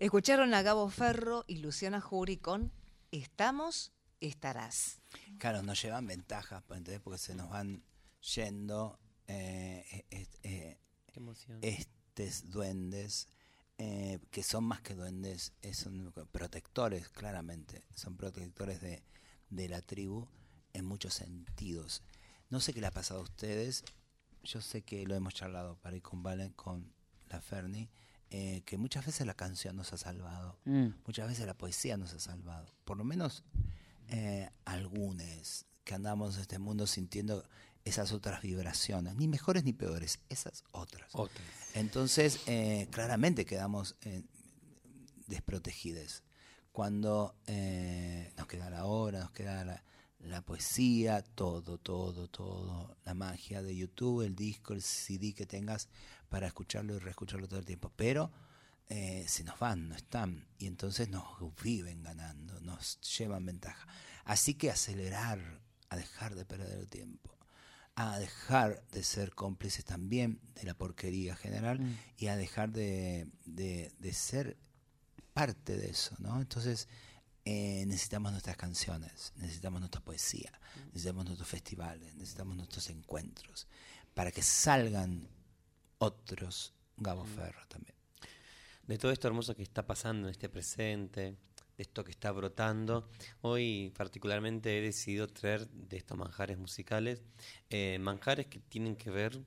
Escucharon 0.04 0.54
a 0.54 0.62
Gabo 0.64 0.90
Ferro 0.90 1.46
y 1.48 1.60
Luciana 1.60 2.02
Jury 2.02 2.36
con 2.36 2.74
Estamos, 3.12 3.94
estarás. 4.20 5.00
Claro, 5.40 5.64
nos 5.64 5.82
llevan 5.82 6.06
ventajas, 6.06 6.62
pues, 6.68 6.80
¿entendés? 6.80 7.02
porque 7.02 7.18
se 7.18 7.36
nos 7.36 7.50
van 7.50 7.86
yendo 8.36 9.00
eh, 9.28 9.86
eh, 9.90 10.06
eh, 10.12 10.28
eh, 10.44 10.78
Qué 11.06 11.20
emoción. 11.22 11.60
estes 11.62 12.50
duendes, 12.50 13.30
eh, 13.78 14.20
que 14.30 14.44
son 14.44 14.66
más 14.66 14.82
que 14.82 14.94
duendes, 14.94 15.54
son 15.72 16.12
protectores, 16.34 17.08
claramente, 17.08 17.86
son 17.96 18.18
protectores 18.18 18.82
de, 18.82 19.06
de 19.52 19.70
la 19.70 19.82
tribu 19.82 20.28
en 20.74 20.84
muchos 20.84 21.14
sentidos. 21.14 22.04
No 22.50 22.60
sé 22.60 22.74
qué 22.74 22.82
le 22.82 22.88
ha 22.88 22.92
pasado 22.92 23.22
a 23.22 23.24
ustedes, 23.24 23.86
yo 24.44 24.60
sé 24.60 24.82
que 24.82 25.08
lo 25.08 25.16
hemos 25.16 25.34
charlado 25.34 25.78
para 25.78 25.96
ir 25.96 26.02
con 26.02 26.24
Valen, 26.24 26.52
con 26.52 26.94
la 27.30 27.40
Ferni, 27.40 27.90
eh, 28.36 28.64
que 28.66 28.78
muchas 28.78 29.06
veces 29.06 29.28
la 29.28 29.36
canción 29.36 29.76
nos 29.76 29.94
ha 29.94 29.98
salvado, 29.98 30.58
Mm. 30.66 30.88
muchas 31.06 31.28
veces 31.28 31.46
la 31.46 31.54
poesía 31.54 31.98
nos 31.98 32.14
ha 32.14 32.20
salvado, 32.20 32.66
por 32.84 32.98
lo 32.98 33.04
menos 33.04 33.44
eh, 34.10 34.50
algunos 34.66 35.66
que 35.84 35.94
andamos 35.94 36.36
en 36.36 36.42
este 36.42 36.58
mundo 36.58 36.88
sintiendo 36.88 37.48
esas 37.86 38.12
otras 38.12 38.42
vibraciones, 38.42 39.16
ni 39.16 39.28
mejores 39.28 39.64
ni 39.64 39.72
peores, 39.74 40.20
esas 40.30 40.64
otras. 40.72 41.10
Otra. 41.14 41.44
Entonces, 41.76 42.40
eh, 42.48 42.88
claramente 42.92 43.46
quedamos 43.46 43.96
eh, 44.02 44.24
desprotegidos. 45.28 46.24
Cuando 46.72 47.36
nos 48.36 48.48
queda 48.48 48.70
la 48.72 48.86
obra, 48.86 49.20
nos 49.20 49.32
queda 49.32 49.64
la, 49.64 49.84
la 50.24 50.42
poesía, 50.42 51.22
todo, 51.22 51.78
todo, 51.78 52.28
todo, 52.30 52.96
la 53.06 53.14
magia 53.14 53.62
de 53.62 53.76
YouTube, 53.76 54.22
el 54.26 54.36
disco, 54.36 54.74
el 54.74 54.82
CD 54.82 55.34
que 55.34 55.46
tengas 55.46 55.90
para 56.30 56.48
escucharlo 56.48 56.96
y 56.96 57.00
reescucharlo 57.00 57.48
todo 57.48 57.60
el 57.60 57.66
tiempo. 57.66 57.92
Pero 57.96 58.32
eh, 58.90 59.26
se 59.28 59.44
nos 59.44 59.60
van, 59.60 59.90
no 59.90 59.96
están, 59.96 60.46
y 60.58 60.68
entonces 60.68 61.10
nos 61.10 61.26
viven 61.62 62.04
ganando, 62.04 62.60
nos 62.62 63.00
llevan 63.02 63.46
ventaja. 63.46 63.88
Así 64.26 64.54
que 64.56 64.72
acelerar, 64.72 65.62
a 65.90 65.96
dejar 65.98 66.36
de 66.36 66.46
perder 66.46 66.80
el 66.80 66.88
tiempo 66.88 67.32
a 67.96 68.18
dejar 68.18 68.84
de 68.92 69.04
ser 69.04 69.36
cómplices 69.36 69.86
también 69.86 70.40
de 70.56 70.64
la 70.64 70.74
porquería 70.74 71.36
general 71.36 71.80
Mm. 71.80 71.96
y 72.18 72.26
a 72.26 72.36
dejar 72.36 72.72
de, 72.72 73.28
de- 73.46 73.92
de 74.00 74.14
ser 74.14 74.58
parte 75.34 75.78
de 75.78 75.92
eso, 75.92 76.16
¿no? 76.18 76.42
Entonces 76.42 76.88
eh, 77.46 77.84
necesitamos 77.88 78.32
nuestras 78.32 78.56
canciones, 78.56 79.34
necesitamos 79.36 79.82
nuestra 79.82 80.02
poesía, 80.02 80.52
necesitamos 80.88 81.26
nuestros 81.26 81.50
festivales, 81.50 82.16
necesitamos 82.16 82.56
nuestros 82.56 82.90
encuentros, 82.90 83.68
para 84.14 84.32
que 84.32 84.42
salgan 84.42 85.28
otros 85.98 86.74
Gabo 86.98 87.26
Ferro 87.26 87.60
también. 87.68 87.96
de 88.88 88.98
todo 88.98 89.12
esto 89.12 89.28
hermoso 89.28 89.56
que 89.56 89.64
está 89.64 89.86
pasando 89.86 90.28
en 90.28 90.32
este 90.32 90.48
presente, 90.48 91.36
de 91.78 91.84
esto 91.84 92.04
que 92.04 92.12
está 92.12 92.32
brotando. 92.32 93.10
Hoy 93.42 93.92
particularmente 93.98 94.78
he 94.78 94.82
decidido 94.82 95.28
traer 95.28 95.68
de 95.70 95.98
estos 95.98 96.18
manjares 96.18 96.58
musicales, 96.58 97.24
eh, 97.70 97.98
manjares 98.00 98.48
que 98.48 98.60
tienen 98.60 98.96
que 98.96 99.10
ver 99.10 99.44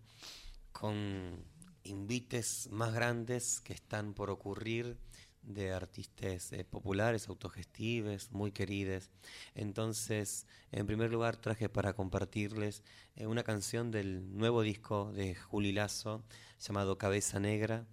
con 0.73 1.45
invites 1.85 2.69
más 2.71 2.93
grandes 2.93 3.61
que 3.61 3.73
están 3.73 4.13
por 4.13 4.31
ocurrir 4.31 4.99
de 5.47 5.73
artistas 5.73 6.53
eh, 6.53 6.65
populares, 6.65 7.29
autogestives, 7.29 8.33
muy 8.33 8.53
queridos. 8.53 9.11
Entonces, 9.55 10.47
en 10.73 10.87
primer 10.87 11.11
lugar 11.11 11.37
traje 11.37 11.69
para 11.69 11.95
compartirles 11.95 12.83
eh, 13.15 13.27
una 13.27 13.43
canción 13.43 13.91
del 13.91 14.37
nuevo 14.37 14.63
disco 14.63 15.13
de 15.13 15.35
Juli 15.35 15.73
Lazo 15.73 16.25
llamado 16.59 16.99
Cabeza 16.99 17.41
Negra, 17.41 17.87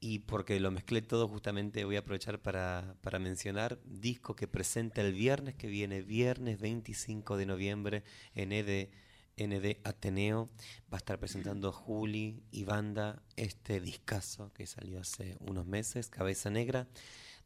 y 0.00 0.18
porque 0.18 0.60
lo 0.60 0.70
mezclé 0.70 1.00
todo, 1.00 1.28
justamente 1.28 1.86
voy 1.86 1.96
a 1.96 2.00
aprovechar 2.00 2.38
para, 2.38 2.94
para 3.00 3.18
mencionar 3.18 3.78
disco 3.86 4.36
que 4.36 4.46
presenta 4.46 5.00
el 5.00 5.14
viernes 5.14 5.54
que 5.54 5.66
viene, 5.66 6.02
viernes 6.02 6.60
25 6.60 7.38
de 7.38 7.46
noviembre, 7.46 8.04
en 8.34 8.52
ED, 8.52 8.90
ND 9.36 9.78
Ateneo. 9.84 10.48
Va 10.92 10.96
a 10.96 10.96
estar 10.98 11.18
presentando 11.18 11.72
Juli 11.72 12.42
y 12.50 12.64
Banda 12.64 13.22
este 13.36 13.80
discazo 13.80 14.52
que 14.52 14.66
salió 14.66 15.00
hace 15.00 15.36
unos 15.40 15.66
meses, 15.66 16.08
Cabeza 16.08 16.50
Negra. 16.50 16.86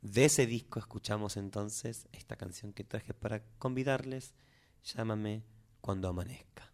De 0.03 0.27
ese 0.27 0.47
disco 0.47 0.79
escuchamos 0.79 1.37
entonces 1.37 2.09
esta 2.13 2.37
canción 2.37 2.73
que 2.73 2.85
traje 2.85 3.15
para 3.15 3.43
convidarles, 3.59 4.35
Llámame 4.85 5.43
cuando 5.81 6.09
amanezca. 6.09 6.73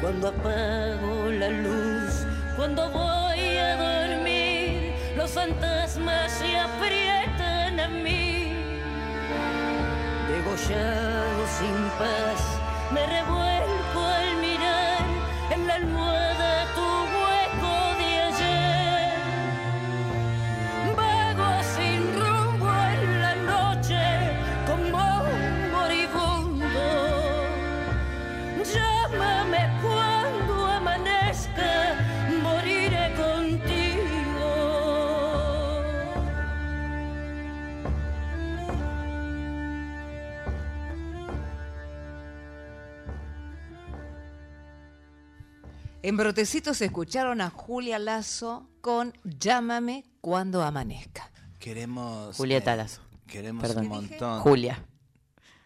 Cuando 0.00 0.28
apago 0.28 1.30
la 1.30 1.48
luz, 1.48 2.26
cuando 2.54 2.90
voy 2.90 3.56
a 3.56 3.76
dormir, 3.76 4.92
los 5.16 5.30
fantasmas 5.30 6.30
se 6.32 6.58
aprietan 6.58 7.80
a 7.80 7.88
mí. 7.88 8.52
Degollado 10.28 11.46
sin 11.58 11.88
paz, 11.98 12.60
me 12.92 13.06
revuelco 13.06 14.00
al 14.00 14.36
mirar 14.36 14.98
en 15.50 15.66
la 15.66 15.74
almohada 15.76 16.15
En 46.06 46.16
Brotecitos 46.16 46.80
escucharon 46.82 47.40
a 47.40 47.50
Julia 47.50 47.98
Lazo 47.98 48.70
con 48.80 49.12
Llámame 49.24 50.04
cuando 50.20 50.62
amanezca. 50.62 51.32
Queremos. 51.58 52.36
Julieta 52.36 52.74
eh, 52.74 52.76
Lazo. 52.76 53.00
Queremos 53.26 53.62
Perdón. 53.66 53.82
un 53.86 53.88
montón. 53.88 54.40
Julia. 54.40 54.84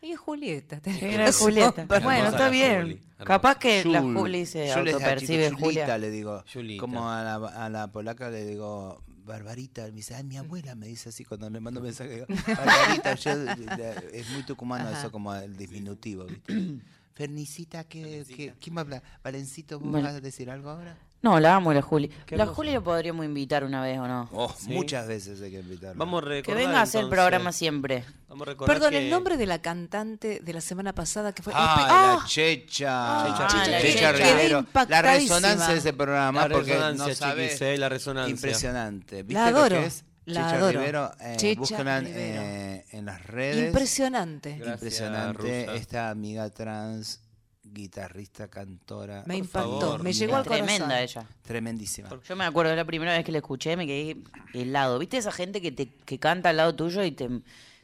Y 0.00 0.14
Julieta. 0.14 0.80
Era 1.02 1.30
Julieta. 1.30 1.84
perdón. 1.86 2.04
Bueno, 2.04 2.24
está 2.28 2.38
la 2.44 2.48
bien. 2.48 2.80
Juli. 2.80 3.02
Capaz 3.22 3.56
que 3.58 3.84
la 3.84 4.00
Jul. 4.00 4.16
Juli 4.16 4.46
se 4.46 4.66
Yo 4.68 4.76
autopercibe 4.78 5.50
chico, 5.50 5.58
Julita, 5.60 5.80
Julia. 5.82 5.98
le 5.98 6.10
digo. 6.10 6.42
Julita. 6.50 6.80
Como 6.80 7.10
a 7.10 7.22
la, 7.22 7.34
a 7.34 7.68
la 7.68 7.92
polaca 7.92 8.30
le 8.30 8.46
digo, 8.46 9.02
Barbarita. 9.26 9.82
Me 9.88 9.90
dice, 9.90 10.14
ay, 10.14 10.24
mi 10.24 10.38
abuela 10.38 10.74
me 10.74 10.86
dice 10.86 11.10
así 11.10 11.22
cuando 11.22 11.50
le 11.50 11.60
mando 11.60 11.82
mensaje. 11.82 12.14
Digo, 12.14 12.26
Barbarita, 12.46 13.14
yo, 13.14 13.34
la- 13.34 13.90
es 14.14 14.30
muy 14.30 14.42
tucumano 14.44 14.88
Ajá. 14.88 15.00
eso 15.00 15.12
como 15.12 15.34
el 15.34 15.54
diminutivo, 15.54 16.24
¿viste? 16.24 16.78
Fernicita, 17.14 17.84
¿qué, 17.84 18.24
qué, 18.34 18.54
¿quién 18.60 18.76
va 18.76 18.80
a 18.80 18.84
hablar? 18.84 19.02
Valencito, 19.22 19.78
¿vos 19.80 19.90
Vale. 19.92 20.04
vas 20.04 20.14
a 20.14 20.20
decir 20.20 20.50
algo 20.50 20.70
ahora? 20.70 20.96
No, 21.22 21.38
la 21.38 21.56
amo 21.56 21.74
la 21.74 21.82
Juli. 21.82 22.08
La 22.08 22.14
hermoso. 22.44 22.54
Juli 22.54 22.72
la 22.72 22.80
podríamos 22.80 23.26
invitar 23.26 23.62
una 23.62 23.82
vez 23.82 23.98
o 23.98 24.08
no. 24.08 24.26
Oh, 24.32 24.50
Sí. 24.58 24.70
muchas 24.70 25.06
veces 25.06 25.38
hay 25.42 25.50
que 25.50 25.60
invitarla. 25.60 25.92
Vamos 25.98 26.22
a 26.22 26.24
Que 26.24 26.30
recordar. 26.30 26.64
venga 26.64 26.78
a 26.78 26.82
hacer 26.82 27.02
el 27.04 27.10
programa 27.10 27.52
siempre. 27.52 28.04
Vamos 28.26 28.48
a 28.48 28.50
recordar 28.52 28.74
Perdón, 28.74 28.90
que- 28.92 29.04
el 29.04 29.10
nombre 29.10 29.36
de 29.36 29.44
la 29.44 29.60
cantante 29.60 30.40
de 30.40 30.52
la 30.54 30.62
semana 30.62 30.94
pasada 30.94 31.34
que 31.34 31.42
fue. 31.42 31.52
Ah, 31.54 32.16
la 32.22 32.26
Checha. 32.26 33.26
Checha 33.26 33.46
Checha, 33.48 33.64
Rivero. 33.66 33.82
Checha 33.82 34.12
Quedé 34.14 34.32
Rivero. 34.34 34.66
La 34.88 35.02
resonancia 35.02 35.68
de 35.74 35.78
ese 35.78 35.92
programa, 35.92 36.48
La 36.48 36.54
porque 36.54 36.72
resonancia, 36.72 37.06
no 37.08 37.14
sabes. 37.14 37.50
chiquis, 37.52 37.62
eh, 37.68 37.76
la 37.76 37.88
resonancia. 37.90 38.30
Impresionante. 38.34 39.22
¿Viste 39.22 39.34
La 39.34 39.46
adoro, 39.48 39.74
lo 39.76 39.80
que 39.82 39.86
es? 39.88 40.04
La 40.26 40.42
Checha 40.44 40.56
adoro. 40.56 40.78
Rivero, 40.80 41.10
eh, 41.20 41.54
búsquenla, 41.56 42.00
Rivero. 42.00 42.42
eh, 42.42 42.84
en 42.92 43.04
las 43.06 43.24
redes. 43.26 43.66
Impresionante. 43.68 44.50
Gracias, 44.56 44.74
Impresionante. 44.74 45.64
Rusa. 45.66 45.74
Esta 45.76 46.10
amiga 46.10 46.48
trans, 46.50 47.20
guitarrista, 47.62 48.48
cantora. 48.48 49.24
Me 49.26 49.34
Por 49.34 49.44
impactó, 49.44 49.80
favor, 49.80 50.02
me 50.02 50.12
llegó 50.12 50.36
al 50.36 50.44
corazón. 50.44 50.66
Tremenda 50.66 51.02
ella. 51.02 51.26
Tremendísima. 51.42 52.08
Yo 52.28 52.36
me 52.36 52.44
acuerdo 52.44 52.70
de 52.70 52.76
la 52.76 52.84
primera 52.84 53.12
vez 53.12 53.24
que 53.24 53.32
la 53.32 53.38
escuché, 53.38 53.76
me 53.76 53.86
quedé 53.86 54.16
helado. 54.54 54.98
¿Viste 54.98 55.16
esa 55.18 55.32
gente 55.32 55.60
que 55.60 55.72
te 55.72 55.86
que 55.88 56.18
canta 56.18 56.50
al 56.50 56.56
lado 56.56 56.74
tuyo 56.74 57.02
y 57.04 57.12
te, 57.12 57.28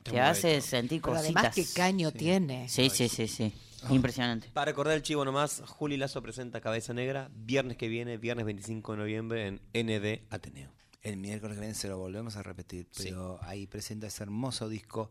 te 0.02 0.20
hace 0.20 0.60
sentir 0.60 1.00
Pero 1.02 1.14
cositas? 1.16 1.36
además, 1.36 1.54
qué 1.54 1.64
caño 1.74 2.12
tiene. 2.12 2.68
Sí, 2.68 2.90
sí, 2.90 3.08
sí, 3.08 3.28
sí. 3.28 3.52
Impresionante. 3.90 4.48
Para 4.52 4.64
recordar 4.72 4.94
el 4.96 5.02
chivo 5.02 5.24
nomás, 5.24 5.62
Juli 5.64 5.96
Lazo 5.96 6.20
presenta 6.20 6.60
Cabeza 6.60 6.92
Negra 6.92 7.30
viernes 7.34 7.76
que 7.76 7.86
viene, 7.86 8.16
viernes 8.16 8.44
25 8.44 8.92
de 8.92 8.98
noviembre 8.98 9.46
en 9.46 9.60
ND 9.72 10.22
Ateneo. 10.30 10.70
El 11.06 11.18
miércoles 11.18 11.54
que 11.56 11.60
viene 11.60 11.74
se 11.74 11.88
lo 11.88 11.98
volvemos 11.98 12.34
a 12.36 12.42
repetir, 12.42 12.88
Sí. 12.90 13.04
pero 13.04 13.38
ahí 13.42 13.66
presenta 13.68 14.08
ese 14.08 14.24
hermoso 14.24 14.68
disco, 14.68 15.10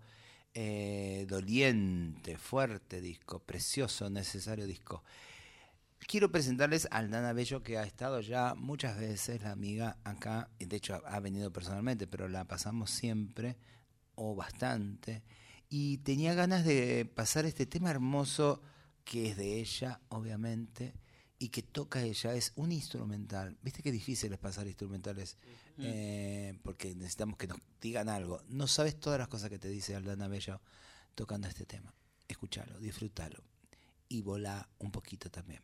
eh, 0.54 1.26
doliente, 1.30 2.38
fuerte 2.38 3.00
disco, 3.00 3.40
precioso, 3.40 4.10
necesario 4.10 4.68
disco. 4.68 5.04
Quiero 6.00 6.30
presentarles 6.32 6.88
a 6.92 6.98
Aldana 6.98 7.32
Bello, 7.32 7.64
que 7.64 7.78
ha 7.78 7.84
estado 7.84 8.20
ya 8.20 8.56
muchas 8.56 9.00
veces, 9.00 9.42
la 9.42 9.52
amiga 9.52 9.98
acá, 10.04 10.50
y 10.60 10.66
de 10.66 10.76
hecho 10.76 11.02
ha 11.06 11.20
venido 11.22 11.52
personalmente, 11.54 12.08
pero 12.08 12.28
la 12.28 12.44
pasamos 12.46 12.92
siempre, 12.92 13.56
o 14.16 14.36
bastante, 14.36 15.24
y 15.70 16.00
tenía 16.00 16.34
ganas 16.34 16.66
de 16.66 17.06
pasar 17.06 17.46
este 17.46 17.66
tema 17.66 17.90
hermoso 17.90 18.62
que 19.06 19.30
es 19.30 19.38
de 19.38 19.60
ella, 19.60 20.02
obviamente, 20.10 20.94
y 21.38 21.50
que 21.50 21.62
toca 21.62 22.02
ella, 22.02 22.34
es 22.34 22.54
un 22.56 22.72
instrumental. 22.72 23.58
Viste 23.62 23.84
qué 23.84 23.92
difícil 23.92 24.32
es 24.32 24.40
pasar 24.40 24.68
instrumentales, 24.68 25.38
eh, 25.78 26.58
porque 26.64 26.96
necesitamos 26.96 27.38
que 27.38 27.48
nos 27.48 27.60
digan 27.82 28.10
algo. 28.10 28.42
No 28.48 28.68
sabes 28.68 29.00
todas 29.00 29.20
las 29.20 29.28
cosas 29.28 29.50
que 29.50 29.60
te 29.60 29.68
dice 29.68 29.96
Aldana 29.96 30.28
Bello 30.28 30.62
tocando 31.14 31.48
este 31.48 31.66
tema. 31.66 31.94
Escúchalo, 32.28 32.80
disfrútalo 32.80 33.44
y 34.08 34.22
volá 34.22 34.68
un 34.80 34.92
poquito 34.92 35.30
también. 35.30 35.62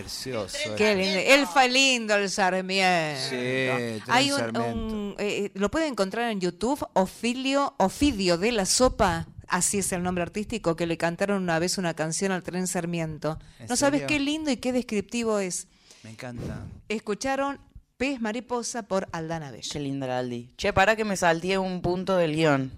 Precioso. 0.00 0.56
Qué 0.76 0.94
lindo. 0.94 1.18
Él 1.18 1.46
fue 1.46 1.68
lindo 1.68 2.14
el 2.14 2.30
Sarmiento. 2.30 3.20
Sí, 3.28 3.36
Tren 3.36 4.02
Hay 4.08 4.30
un, 4.30 4.38
Sarmiento. 4.38 4.66
un- 4.94 5.14
eh, 5.18 5.50
lo 5.54 5.70
pueden 5.70 5.92
encontrar 5.92 6.30
en 6.30 6.40
YouTube, 6.40 6.86
Ofilio, 6.94 7.74
Ofidio 7.78 8.38
de 8.38 8.52
la 8.52 8.66
Sopa, 8.66 9.26
así 9.46 9.78
es 9.78 9.92
el 9.92 10.02
nombre 10.02 10.22
artístico, 10.22 10.76
que 10.76 10.86
le 10.86 10.96
cantaron 10.96 11.42
una 11.42 11.58
vez 11.58 11.78
una 11.78 11.94
canción 11.94 12.32
al 12.32 12.42
Tren 12.42 12.66
Sarmiento. 12.66 13.38
¿En 13.58 13.66
No 13.68 13.76
sabes 13.76 14.02
qué 14.04 14.18
lindo 14.20 14.50
y 14.50 14.56
qué 14.58 14.72
descriptivo 14.72 15.38
es. 15.38 15.66
Me 16.02 16.10
encanta. 16.10 16.64
Escucharon 16.88 17.58
Pez 17.96 18.20
Mariposa 18.20 18.84
por 18.84 19.08
Aldana 19.10 19.50
Bello. 19.50 19.68
Qué 19.72 19.80
linda 19.80 20.18
Aldi. 20.18 20.50
Che, 20.56 20.72
para 20.72 20.94
que 20.94 21.04
me 21.04 21.16
salteé 21.16 21.58
un 21.58 21.82
punto 21.82 22.16
del 22.16 22.36
guion. 22.36 22.70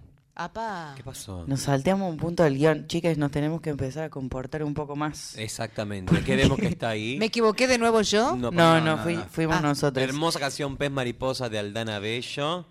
Apá. 0.44 0.94
¿Qué 0.96 1.02
pasó? 1.02 1.44
Nos 1.46 1.60
salteamos 1.60 2.10
un 2.10 2.16
punto 2.16 2.42
del 2.44 2.56
guion. 2.56 2.86
Chicas, 2.86 3.18
nos 3.18 3.30
tenemos 3.30 3.60
que 3.60 3.68
empezar 3.70 4.04
a 4.04 4.08
comportar 4.10 4.64
un 4.64 4.72
poco 4.72 4.96
más. 4.96 5.36
Exactamente. 5.36 6.18
Queremos 6.24 6.58
que 6.58 6.68
está 6.68 6.88
ahí. 6.90 7.18
¿Me 7.18 7.26
equivoqué 7.26 7.66
de 7.66 7.76
nuevo 7.76 8.00
yo? 8.00 8.36
No, 8.36 8.80
no, 8.80 8.98
fui- 8.98 9.18
fuimos 9.30 9.56
Ah. 9.58 9.60
nosotros. 9.60 10.02
Hermosa 10.02 10.40
canción 10.40 10.76
Pez 10.78 10.90
Mariposa 10.90 11.48
de 11.50 11.58
Aldana 11.58 11.98
Bello. 11.98 12.64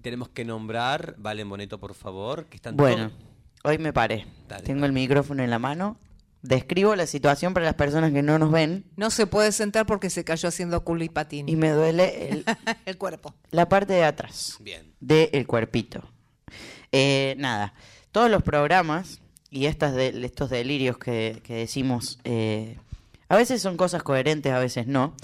Tenemos 0.00 0.28
que 0.30 0.44
nombrar, 0.46 1.14
Valen 1.18 1.48
Boneto, 1.48 1.78
por 1.78 1.94
favor, 1.94 2.46
que 2.46 2.56
están 2.56 2.76
Bueno, 2.76 3.10
todos- 3.10 3.22
hoy 3.64 3.78
me 3.78 3.92
paré. 3.92 4.26
Dale. 4.48 4.64
Tengo 4.64 4.86
el 4.86 4.92
micrófono 4.92 5.42
en 5.42 5.50
la 5.50 5.58
mano. 5.58 5.98
Describo 6.42 6.94
la 6.94 7.06
situación 7.06 7.54
para 7.54 7.64
las 7.66 7.74
personas 7.74 8.12
que 8.12 8.20
no 8.22 8.38
nos 8.38 8.50
ven 8.50 8.84
No 8.96 9.10
se 9.10 9.26
puede 9.26 9.50
sentar 9.50 9.86
porque 9.86 10.10
se 10.10 10.24
cayó 10.24 10.48
haciendo 10.48 10.84
culo 10.84 11.02
y 11.04 11.08
patín. 11.08 11.48
y 11.48 11.56
me 11.56 11.70
duele 11.70 12.28
el- 12.30 12.44
el 12.86 12.98
cuerpo. 12.98 13.34
la 13.50 13.68
parte 13.68 13.94
de 13.94 14.04
atrás 14.04 14.56
Bien. 14.60 14.92
del 15.00 15.46
cuerpito. 15.46 16.02
Eh, 16.96 17.34
nada, 17.38 17.74
todos 18.12 18.30
los 18.30 18.44
programas 18.44 19.20
y 19.50 19.66
estas 19.66 19.96
de, 19.96 20.24
estos 20.24 20.48
delirios 20.48 20.96
que, 20.96 21.42
decimos, 21.48 22.20
eh, 22.22 22.78
a 23.28 23.36
veces 23.36 23.60
son 23.60 23.76
cosas 23.76 24.04
coherentes, 24.04 24.52
a 24.52 24.60
veces 24.60 24.86
no. 24.86 25.16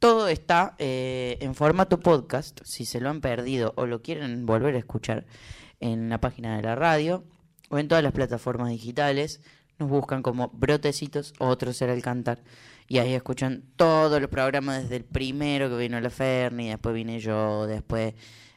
Todo 0.00 0.26
está 0.26 0.74
eh, 0.80 1.38
en 1.40 1.54
formato 1.54 2.00
podcast, 2.00 2.58
si 2.64 2.84
se 2.84 3.00
lo 3.00 3.08
han 3.08 3.20
perdido 3.20 3.72
o 3.76 3.86
lo 3.86 4.02
quieren 4.02 4.46
volver 4.46 4.74
a 4.74 4.78
escuchar 4.78 5.26
en 5.78 6.08
la 6.08 6.18
página 6.18 6.56
de 6.56 6.62
la 6.62 6.74
radio 6.74 7.22
o 7.68 7.78
en 7.78 7.86
todas 7.86 8.02
las 8.02 8.12
plataformas 8.12 8.70
digitales. 8.70 9.40
Nos 9.78 9.88
buscan 9.88 10.24
como 10.24 10.48
brotecitos, 10.48 11.34
otro 11.38 11.72
será 11.72 11.94
el 11.94 12.02
cantar. 12.02 12.42
Y 12.88 12.98
ahí 12.98 13.14
escuchan 13.14 13.62
todos 13.76 14.20
los 14.20 14.28
programas 14.28 14.82
desde 14.82 14.96
el 14.96 15.04
primero 15.04 15.68
que 15.68 15.76
vino 15.76 16.00
la 16.00 16.10
Ferni, 16.10 16.70
después 16.70 16.96
vine 16.96 17.20
yo, 17.20 17.68
después 17.68 18.14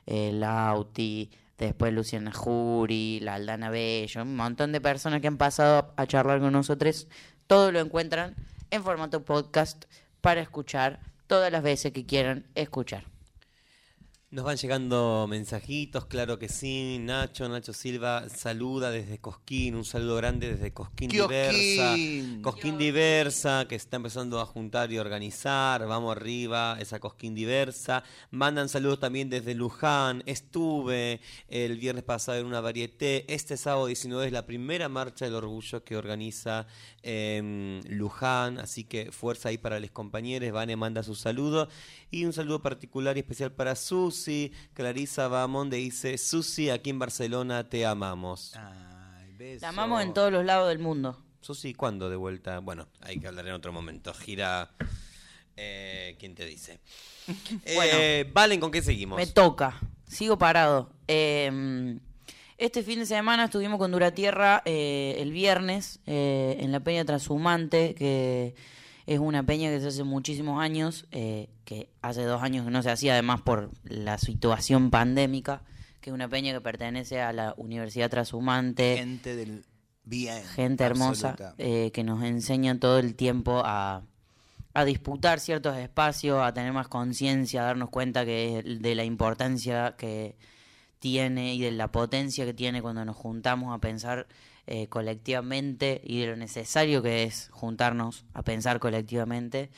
eh, 0.08 0.32
Lauti, 0.34 1.30
después 1.66 1.94
Luciana 1.94 2.32
Jury, 2.32 3.20
la 3.20 3.36
Aldana 3.36 3.70
Bello, 3.70 4.24
un 4.24 4.36
montón 4.36 4.72
de 4.72 4.82
personas 4.82 5.22
que 5.22 5.28
han 5.28 5.38
pasado 5.38 5.94
a 5.96 6.08
charlar 6.08 6.40
con 6.40 6.54
nosotros. 6.54 7.08
Todo 7.48 7.72
lo 7.72 7.80
encuentran 7.80 8.36
en 8.72 8.84
formato 8.84 9.24
podcast 9.24 9.86
para 10.22 10.42
escuchar 10.42 11.00
todas 11.28 11.52
las 11.52 11.64
veces 11.64 11.92
que 11.92 12.06
quieran 12.06 12.46
escuchar. 12.56 13.04
Nos 14.32 14.46
van 14.46 14.58
llegando 14.58 15.26
mensajitos, 15.28 16.06
claro 16.06 16.38
que 16.38 16.50
sí. 16.50 17.00
Nacho, 17.02 17.50
Nacho 17.50 17.74
Silva, 17.74 18.30
saluda 18.30 18.92
desde 18.92 19.18
Cosquín, 19.18 19.74
un 19.74 19.84
saludo 19.84 20.18
grande 20.18 20.52
desde 20.52 20.72
Cosquín 20.72 21.10
Diversa. 21.10 21.96
Cosquín 22.44 22.78
Diversa, 22.78 23.66
que 23.68 23.80
se 23.80 23.86
está 23.86 23.98
empezando 23.98 24.40
a 24.40 24.46
juntar 24.46 24.92
y 24.92 25.00
organizar. 25.00 25.84
Vamos 25.88 26.16
arriba, 26.16 26.78
esa 26.80 27.00
Cosquín 27.00 27.34
Diversa. 27.34 28.04
Mandan 28.30 28.70
saludos 28.70 29.00
también 29.00 29.32
desde 29.32 29.56
Luján. 29.56 30.22
Estuve 30.28 31.22
el 31.48 31.80
viernes 31.80 32.04
pasado 32.04 32.38
en 32.38 32.46
una 32.46 32.62
varieté. 32.62 33.26
Este 33.34 33.58
sábado 33.58 33.88
19 33.88 34.28
es 34.28 34.32
la 34.32 34.46
primera 34.46 34.90
marcha 34.90 35.26
del 35.26 35.34
orgullo 35.34 35.84
que 35.84 35.98
organiza 35.98 36.68
em, 37.02 37.82
Luján. 37.88 38.60
Así 38.60 38.84
que 38.84 39.12
fuerza 39.12 39.50
ahí 39.50 39.58
para 39.58 39.80
los 39.80 39.90
compañeros. 39.90 40.52
Vane 40.52 40.76
manda 40.76 41.02
su 41.02 41.16
saludo. 41.16 41.68
Y 42.12 42.26
un 42.26 42.34
saludo 42.34 42.62
particular 42.62 43.18
y 43.18 43.22
especial 43.22 43.52
para 43.52 43.76
Susi. 44.20 44.52
Clarisa 44.74 45.28
Bamonde 45.28 45.78
dice: 45.78 46.18
Susi, 46.18 46.70
aquí 46.70 46.90
en 46.90 47.00
Barcelona 47.00 47.70
te 47.70 47.86
amamos. 47.86 48.54
Ay, 48.56 49.32
beso. 49.38 49.62
La 49.62 49.70
amamos 49.70 50.04
en 50.04 50.14
todos 50.14 50.32
los 50.32 50.44
lados 50.44 50.68
del 50.68 50.80
mundo. 50.80 51.18
Susi, 51.42 51.74
¿cuándo 51.74 52.10
de 52.10 52.18
vuelta? 52.18 52.60
Bueno, 52.60 52.90
hay 53.02 53.18
que 53.20 53.28
hablar 53.28 53.48
en 53.48 53.54
otro 53.54 53.72
momento. 53.72 54.14
Gira. 54.14 54.72
Eh, 55.56 56.16
¿Quién 56.20 56.36
te 56.36 56.46
dice? 56.46 56.80
Eh, 57.66 58.30
Valen, 58.34 58.60
¿con 58.60 58.72
qué 58.72 58.82
seguimos? 58.82 59.18
Me 59.18 59.28
toca, 59.28 59.80
sigo 60.08 60.38
parado. 60.38 60.90
Eh, 61.08 62.00
este 62.58 62.84
fin 62.84 63.00
de 63.00 63.06
semana 63.06 63.46
estuvimos 63.46 63.78
con 63.78 63.92
Duratierra 63.92 64.62
eh, 64.66 65.16
el 65.20 65.32
viernes 65.32 66.02
eh, 66.06 66.58
en 66.60 66.72
la 66.74 66.82
Peña 66.82 67.06
Transhumante, 67.06 67.96
que 67.96 68.54
es 69.10 69.18
una 69.18 69.42
peña 69.42 69.72
que 69.72 69.82
se 69.82 69.88
hace 69.88 70.04
muchísimos 70.04 70.62
años, 70.62 71.08
eh, 71.10 71.50
que 71.66 71.90
hace 72.04 72.22
dos 72.26 72.44
años 72.44 72.66
que 72.66 72.70
no 72.70 72.84
se 72.84 72.92
hacía, 72.92 73.14
además 73.14 73.42
por 73.42 73.72
la 73.84 74.20
situación 74.20 74.92
pandémica, 74.92 75.64
que 76.00 76.12
es 76.12 76.14
una 76.14 76.30
peña 76.30 76.54
que 76.54 76.62
pertenece 76.62 77.20
a 77.20 77.34
la 77.34 77.56
Universidad 77.58 78.12
Transhumante 78.12 78.98
Gente 78.98 79.36
del 79.36 79.66
bien. 80.04 80.44
gente 80.44 80.84
hermosa 80.84 81.36
eh, 81.58 81.90
que 81.92 82.04
nos 82.04 82.24
enseña 82.24 82.80
todo 82.80 83.00
el 83.00 83.16
tiempo 83.16 83.64
a, 83.66 84.04
a 84.76 84.86
disputar 84.86 85.40
ciertos 85.40 85.76
espacios, 85.76 86.44
a 86.44 86.54
tener 86.54 86.72
más 86.72 86.88
conciencia, 86.88 87.64
a 87.64 87.66
darnos 87.66 87.90
cuenta 87.90 88.26
que 88.26 88.62
de 88.80 88.94
la 88.94 89.06
importancia 89.06 89.96
que 89.98 90.36
tiene 91.00 91.56
y 91.56 91.62
de 91.62 91.72
la 91.72 91.92
potencia 91.92 92.46
que 92.46 92.54
tiene 92.54 92.82
cuando 92.82 93.04
nos 93.06 93.16
juntamos 93.16 93.74
a 93.74 93.80
pensar 93.80 94.28
eh, 94.68 94.88
colectivamente 94.88 96.02
y 96.04 96.20
de 96.22 96.28
lo 96.28 96.36
necesario 96.36 97.02
que 97.02 97.24
es 97.24 97.50
juntarnos 97.52 98.26
a 98.34 98.44
pensar 98.44 98.80
colectivamente, 98.80 99.72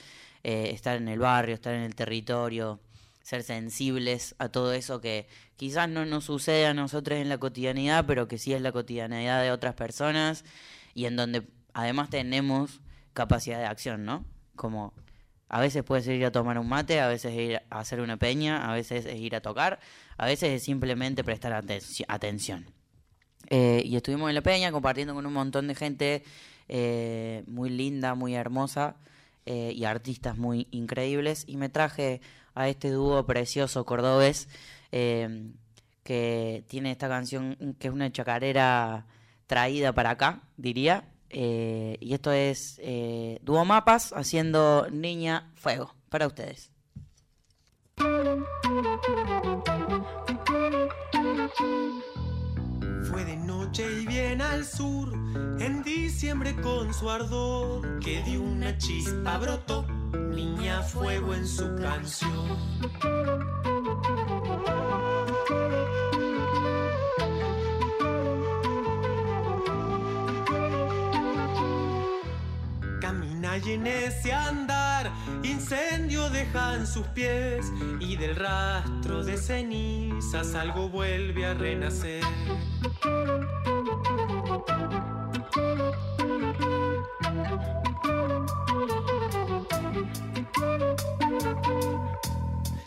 eh, 0.43 0.71
estar 0.73 0.97
en 0.97 1.07
el 1.07 1.19
barrio, 1.19 1.55
estar 1.55 1.73
en 1.73 1.84
el 1.84 1.95
territorio, 1.95 2.79
ser 3.21 3.43
sensibles 3.43 4.36
a 4.39 4.49
todo 4.49 4.73
eso 4.73 4.99
que 4.99 5.27
quizás 5.55 5.88
no 5.88 6.05
nos 6.05 6.25
sucede 6.25 6.65
a 6.65 6.73
nosotros 6.73 7.19
en 7.19 7.29
la 7.29 7.38
cotidianidad, 7.38 8.05
pero 8.05 8.27
que 8.27 8.38
sí 8.38 8.53
es 8.53 8.62
la 8.62 8.71
cotidianidad 8.71 9.41
de 9.41 9.51
otras 9.51 9.75
personas 9.75 10.43
y 10.93 11.05
en 11.05 11.15
donde 11.15 11.47
además 11.73 12.10
tenemos 12.10 12.81
capacidad 13.13 13.60
de 13.60 13.65
acción, 13.65 14.03
¿no? 14.03 14.25
Como 14.55 14.93
a 15.53 15.59
veces 15.59 15.83
puede 15.83 16.15
ir 16.15 16.23
a 16.25 16.31
tomar 16.31 16.57
un 16.57 16.69
mate, 16.69 17.01
a 17.01 17.09
veces 17.09 17.33
es 17.33 17.39
ir 17.39 17.61
a 17.69 17.79
hacer 17.79 17.99
una 17.99 18.15
peña, 18.15 18.71
a 18.71 18.73
veces 18.73 19.05
es 19.05 19.19
ir 19.19 19.35
a 19.35 19.41
tocar, 19.41 19.79
a 20.17 20.25
veces 20.25 20.49
es 20.51 20.63
simplemente 20.63 21.25
prestar 21.25 21.51
atenci- 21.51 22.05
atención. 22.07 22.65
Eh, 23.49 23.81
y 23.85 23.97
estuvimos 23.97 24.29
en 24.29 24.35
la 24.35 24.41
peña 24.41 24.71
compartiendo 24.71 25.13
con 25.13 25.25
un 25.25 25.33
montón 25.33 25.67
de 25.67 25.75
gente 25.75 26.23
eh, 26.69 27.43
muy 27.47 27.69
linda, 27.69 28.15
muy 28.15 28.33
hermosa 28.33 28.95
eh, 29.45 29.73
y 29.75 29.83
artistas 29.83 30.37
muy 30.37 30.67
increíbles. 30.71 31.43
Y 31.47 31.57
me 31.57 31.67
traje 31.67 32.21
a 32.55 32.69
este 32.69 32.89
dúo 32.89 33.25
precioso 33.25 33.85
cordobés 33.85 34.47
que 34.91 36.63
tiene 36.67 36.91
esta 36.91 37.09
canción 37.09 37.75
que 37.77 37.87
es 37.89 37.93
una 37.93 38.09
chacarera 38.11 39.05
traída 39.47 39.91
para 39.91 40.11
acá, 40.11 40.43
diría. 40.55 41.03
Eh, 41.33 41.97
y 42.01 42.13
esto 42.13 42.31
es 42.33 42.77
eh, 42.83 43.39
Dúo 43.41 43.63
Mapas 43.63 44.11
haciendo 44.11 44.87
Niña 44.91 45.49
Fuego 45.55 45.95
para 46.09 46.27
ustedes. 46.27 46.71
Fue 53.09 53.25
de 53.25 53.37
noche 53.37 53.85
y 54.01 54.05
bien 54.07 54.41
al 54.41 54.65
sur, 54.65 55.13
en 55.59 55.83
diciembre 55.83 56.53
con 56.61 56.93
su 56.93 57.09
ardor, 57.09 57.99
que 57.99 58.21
de 58.23 58.37
una 58.37 58.77
chispa 58.77 59.37
brotó, 59.37 59.85
niña 60.11 60.81
fuego 60.81 61.33
en 61.33 61.47
su 61.47 61.73
canción. 61.77 62.57
En 73.55 73.85
ese 73.85 74.31
andar, 74.31 75.11
incendio 75.43 76.29
deja 76.29 76.75
en 76.75 76.87
sus 76.87 77.05
pies, 77.07 77.65
y 77.99 78.15
del 78.15 78.37
rastro 78.37 79.25
de 79.25 79.35
cenizas 79.35 80.55
algo 80.55 80.87
vuelve 80.87 81.45
a 81.45 81.53
renacer. 81.53 82.23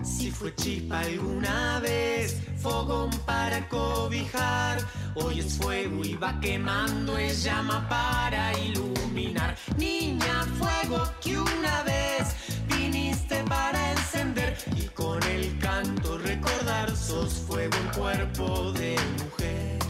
Si 0.05 0.31
fue 0.31 0.55
chispa 0.55 1.01
alguna 1.01 1.81
vez, 1.81 2.39
fogón 2.59 3.11
para 3.25 3.67
cobijar. 3.69 4.79
Hoy 5.15 5.41
es 5.41 5.57
fuego 5.57 6.05
y 6.05 6.15
va 6.15 6.39
quemando, 6.41 7.17
es 7.17 7.43
llama 7.43 7.89
para 7.89 8.57
iluminar. 8.59 9.57
Niña, 9.79 10.45
fuego 10.59 11.09
que 11.23 11.39
una 11.39 11.83
vez 11.85 12.35
viniste 12.69 13.43
para 13.45 13.93
encender 13.93 14.59
y 14.77 14.83
con 14.89 15.23
el 15.23 15.59
canto 15.59 16.19
recordar 16.19 16.95
sos 16.95 17.33
fuego 17.35 17.75
en 17.77 17.99
cuerpo 17.99 18.73
de 18.73 18.97
mujer. 19.23 19.84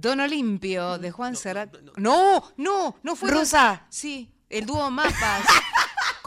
Don 0.00 0.20
Olimpio, 0.20 0.96
de 0.98 1.10
Juan 1.10 1.34
Serrat. 1.34 1.74
No, 1.96 2.52
no, 2.56 2.96
no 3.02 3.16
fue. 3.16 3.30
Rusa. 3.30 3.84
Sí, 3.88 4.30
el 4.48 4.64
dúo 4.64 4.90
Mapas. 4.90 5.44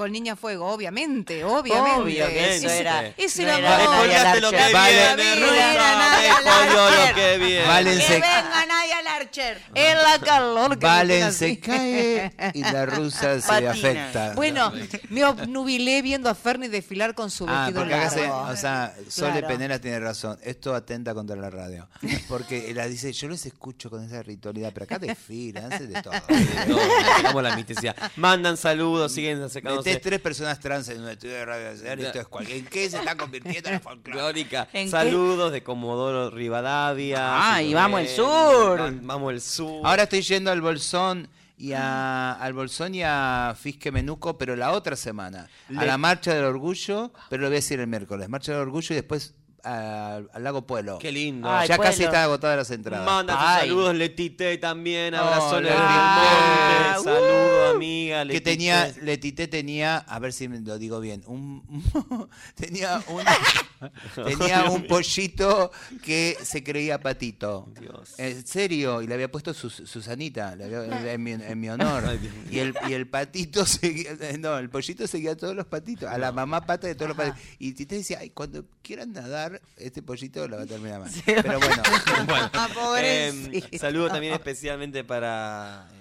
Con 0.01 0.11
Niña 0.11 0.35
Fuego, 0.35 0.65
obviamente, 0.65 1.43
obviamente. 1.43 2.01
Obvio 2.01 2.25
que 2.27 2.55
eso 2.55 2.69
era- 2.69 3.13
Ese 3.17 3.43
no 3.43 3.49
era 3.51 3.79
spoileaste 3.83 4.41
lo 4.41 4.49
que. 4.49 4.73
Vale. 4.73 5.15
viene, 5.15 5.35
No 5.39 5.45
Rusa, 5.45 5.73
era 5.73 5.83
me 5.83 5.95
Nadia 5.95 6.33
spoileó 6.41 6.89
Larcher. 6.89 7.09
lo 7.09 7.15
que 7.15 7.37
viene. 7.45 7.67
Válense, 7.67 8.19
Nadia 8.19 9.01
Larcher. 9.03 9.61
En 9.75 9.97
la 9.97 10.19
calor 10.19 10.79
que 10.79 10.85
Valen 10.87 11.33
se 11.33 11.59
cae 11.59 12.33
y 12.55 12.63
la 12.63 12.85
rusa 12.87 13.39
se 13.39 13.47
Patina. 13.47 13.71
afecta. 13.71 14.33
Bueno, 14.33 14.73
me 15.09 15.23
obnubilé 15.23 16.01
viendo 16.01 16.29
a 16.29 16.33
Fernie 16.33 16.67
desfilar 16.69 17.13
con 17.13 17.29
su 17.29 17.45
Ah, 17.47 17.65
vestido 17.65 17.81
porque 17.81 17.93
acá 17.93 18.09
se, 18.09 18.21
largo. 18.21 18.41
o 18.41 18.55
sea, 18.55 18.95
Sole 19.07 19.31
Claro. 19.33 19.47
Penela 19.49 19.79
tiene 19.79 19.99
razón. 19.99 20.39
Esto 20.41 20.73
atenta 20.73 21.13
contra 21.13 21.35
la 21.35 21.51
radio. 21.51 21.87
Porque 22.27 22.71
ella 22.71 22.87
dice, 22.87 23.13
yo 23.13 23.27
los 23.27 23.45
escucho 23.45 23.91
con 23.91 24.03
esa 24.03 24.23
ritualidad, 24.23 24.71
pero 24.73 24.85
acá 24.85 24.97
desfilan, 24.97 25.71
hacen 25.71 25.93
de 25.93 26.01
todo. 26.01 26.13
No, 26.67 26.77
tengamos 27.17 27.43
la 27.43 27.55
misticidad. 27.55 27.95
Mandan 28.15 28.57
saludos, 28.57 29.11
siguen 29.11 29.41
acercándose. 29.43 29.90
Metés 29.93 30.01
tres 30.01 30.19
personas 30.19 30.59
trans 30.59 30.87
en 30.89 31.01
un 31.01 31.09
estudio 31.09 31.35
de 31.35 31.45
radio 31.45 31.71
y 31.73 32.03
esto 32.03 32.19
es 32.21 32.27
cualquier. 32.27 32.57
¿En 32.59 32.65
qué 32.65 32.89
se 32.89 32.97
está 32.97 33.15
convirtiendo 33.15 33.69
¿En 34.73 34.85
qué? 34.85 34.87
saludos 34.89 35.51
de 35.51 35.63
Comodoro 35.63 36.29
Rivadavia. 36.31 37.53
Ah, 37.53 37.61
y 37.61 37.73
vamos 37.73 38.01
el 38.01 38.07
Rey, 38.07 38.15
sur. 38.15 38.79
va- 38.81 38.91
Vamos 39.01 39.33
el 39.33 39.41
sur. 39.41 39.81
Ahora 39.85 40.03
estoy 40.03 40.21
yendo 40.21 40.51
al 40.51 40.61
Bolsón 40.61 41.27
y 41.57 41.73
a, 41.73 42.33
al 42.33 42.53
Bolsón 42.53 42.95
y 42.95 43.03
a 43.03 43.55
Fisque 43.59 43.91
Menuco, 43.91 44.37
pero 44.37 44.55
la 44.55 44.71
otra 44.71 44.95
semana. 44.95 45.47
A 45.77 45.85
la 45.85 45.97
Marcha 45.97 46.33
del 46.33 46.43
Orgullo, 46.45 47.11
pero 47.29 47.43
lo 47.43 47.49
voy 47.49 47.55
a 47.55 47.59
decir 47.59 47.79
el 47.79 47.87
miércoles. 47.87 48.27
Marcha 48.29 48.51
del 48.53 48.61
Orgullo 48.61 48.93
y 48.93 48.95
después 48.95 49.35
al 49.63 50.29
Lago 50.43 50.65
Pueblo. 50.65 50.97
Qué 50.99 51.11
lindo. 51.11 51.49
Ay, 51.49 51.67
ya 51.67 51.75
Pueblo. 51.77 51.91
casi 51.91 52.03
están 52.03 52.23
agotadas 52.23 52.57
las 52.57 52.71
entradas. 52.71 53.05
Manda 53.05 53.33
tus 53.33 53.43
saludos, 53.61 53.95
Letite 53.95 54.57
también, 54.57 55.13
abrazones 55.15 55.71
Hola, 55.73 56.93
Letite. 56.97 57.03
saludos 57.03 57.75
amiga, 57.75 58.19
que 58.21 58.25
Letite. 58.25 58.41
tenía, 58.51 58.93
Letité 59.01 59.47
tenía, 59.47 59.97
a 59.97 60.19
ver 60.19 60.33
si 60.33 60.47
lo 60.47 60.77
digo 60.77 60.99
bien, 60.99 61.23
un, 61.27 61.63
tenía 62.55 63.01
un 63.07 63.23
tenía 64.37 64.65
un 64.69 64.85
pollito 64.85 65.71
que 66.03 66.37
se 66.43 66.63
creía 66.63 66.99
patito. 66.99 67.67
Dios. 67.79 68.13
En 68.19 68.45
serio, 68.45 69.01
y 69.01 69.07
le 69.07 69.15
había 69.15 69.31
puesto 69.31 69.53
Sus- 69.55 69.81
Susanita, 69.89 70.55
le 70.55 70.65
había- 70.65 71.13
en, 71.13 71.23
mi, 71.23 71.31
en 71.31 71.59
mi 71.59 71.69
honor. 71.69 72.03
Ay, 72.07 72.19
y 72.51 72.59
el 72.59 72.75
y 72.87 72.93
el 72.93 73.07
patito 73.07 73.65
seguía, 73.65 74.11
no, 74.39 74.57
el 74.59 74.69
pollito 74.69 75.07
seguía 75.07 75.31
a 75.31 75.35
todos 75.35 75.55
los 75.55 75.65
patitos, 75.65 76.09
a 76.09 76.17
la 76.19 76.31
mamá 76.31 76.65
pata 76.65 76.85
de 76.87 76.93
todos 76.93 77.09
los 77.09 77.17
patitos. 77.17 77.39
Y 77.57 77.73
Tité 77.73 77.95
decía, 77.95 78.19
ay, 78.21 78.29
cuando 78.29 78.65
quieran 78.83 79.13
nadar, 79.13 79.50
este 79.77 80.01
pollito 80.01 80.47
la 80.47 80.57
va 80.57 80.63
a 80.63 80.65
terminar 80.65 80.99
mal. 80.99 81.09
Pero 81.25 81.59
bueno, 81.59 81.83
Ah, 82.53 82.69
pobrecito. 82.73 83.67
Eh, 83.71 83.77
saludo 83.79 84.09
también 84.09 84.33
especialmente 84.33 85.03
para 85.03 85.87
eh, 85.91 86.00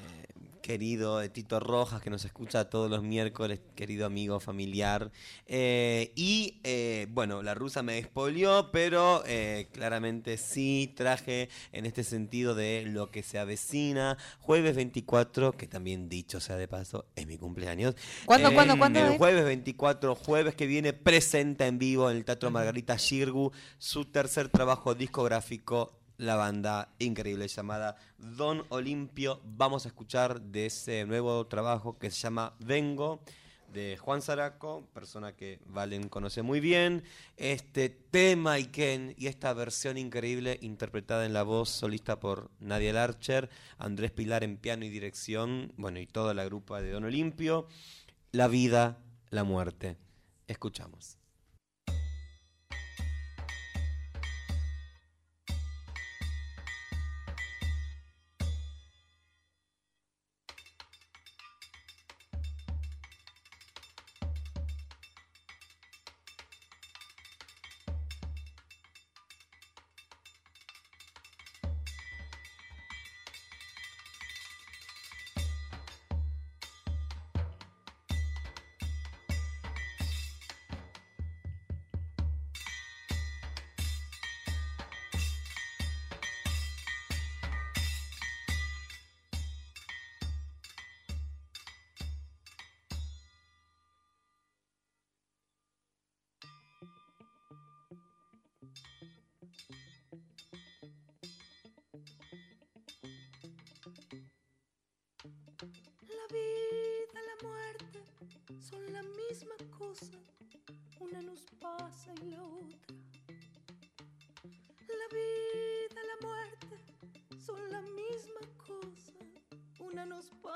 querido 0.60 1.28
Tito 1.30 1.60
Rojas, 1.60 2.00
que 2.00 2.10
nos 2.10 2.24
escucha 2.24 2.68
todos 2.70 2.90
los 2.90 3.02
miércoles, 3.02 3.60
querido 3.74 4.06
amigo 4.06 4.40
familiar. 4.40 5.10
Eh, 5.46 6.12
y 6.14 6.60
eh, 6.64 7.06
bueno, 7.10 7.42
la 7.42 7.54
rusa 7.54 7.82
me 7.82 7.94
despolió, 7.94 8.70
pero 8.72 9.22
eh, 9.26 9.68
claramente 9.72 10.36
sí 10.36 10.92
traje 10.96 11.48
en 11.72 11.86
este 11.86 12.04
sentido 12.04 12.54
de 12.54 12.84
lo 12.86 13.10
que 13.10 13.22
se 13.22 13.38
avecina. 13.38 14.16
Jueves 14.40 14.76
24, 14.76 15.52
que 15.52 15.66
también 15.66 16.08
dicho 16.08 16.40
sea 16.40 16.56
de 16.56 16.68
paso, 16.68 17.06
es 17.16 17.26
mi 17.26 17.36
cumpleaños. 17.38 17.94
¿Cuándo, 18.24 18.52
cuándo, 18.52 18.78
cuándo 18.78 19.00
El 19.00 19.12
es? 19.12 19.18
jueves 19.18 19.44
24, 19.44 20.14
jueves 20.14 20.54
que 20.54 20.66
viene, 20.66 20.92
presenta 20.92 21.66
en 21.66 21.78
vivo 21.78 22.10
en 22.10 22.16
el 22.16 22.24
Teatro 22.24 22.50
Margarita 22.50 22.96
Shirgu 22.96 23.52
su 23.78 24.04
tercer 24.04 24.48
trabajo 24.48 24.94
discográfico, 24.94 25.99
la 26.20 26.36
banda 26.36 26.92
increíble 26.98 27.48
llamada 27.48 27.96
Don 28.18 28.66
Olimpio. 28.68 29.40
Vamos 29.56 29.86
a 29.86 29.88
escuchar 29.88 30.40
de 30.40 30.66
ese 30.66 31.06
nuevo 31.06 31.46
trabajo 31.46 31.98
que 31.98 32.10
se 32.10 32.20
llama 32.20 32.54
Vengo, 32.58 33.22
de 33.72 33.96
Juan 33.96 34.20
Zaraco, 34.20 34.86
persona 34.92 35.34
que 35.34 35.60
Valen 35.64 36.10
conoce 36.10 36.42
muy 36.42 36.60
bien. 36.60 37.04
Este 37.38 37.88
tema 37.88 38.58
y 38.58 38.66
Ken 38.66 39.14
y 39.16 39.28
esta 39.28 39.54
versión 39.54 39.96
increíble 39.96 40.58
interpretada 40.60 41.24
en 41.24 41.32
la 41.32 41.42
voz 41.42 41.70
solista 41.70 42.20
por 42.20 42.50
Nadia 42.60 42.92
Larcher, 42.92 43.48
Andrés 43.78 44.10
Pilar 44.10 44.44
en 44.44 44.58
piano 44.58 44.84
y 44.84 44.90
dirección, 44.90 45.72
bueno, 45.78 46.00
y 46.00 46.06
toda 46.06 46.34
la 46.34 46.44
grupa 46.44 46.82
de 46.82 46.90
Don 46.90 47.04
Olimpio. 47.04 47.66
La 48.32 48.46
vida, 48.46 48.98
la 49.30 49.44
muerte. 49.44 49.96
Escuchamos. 50.48 51.19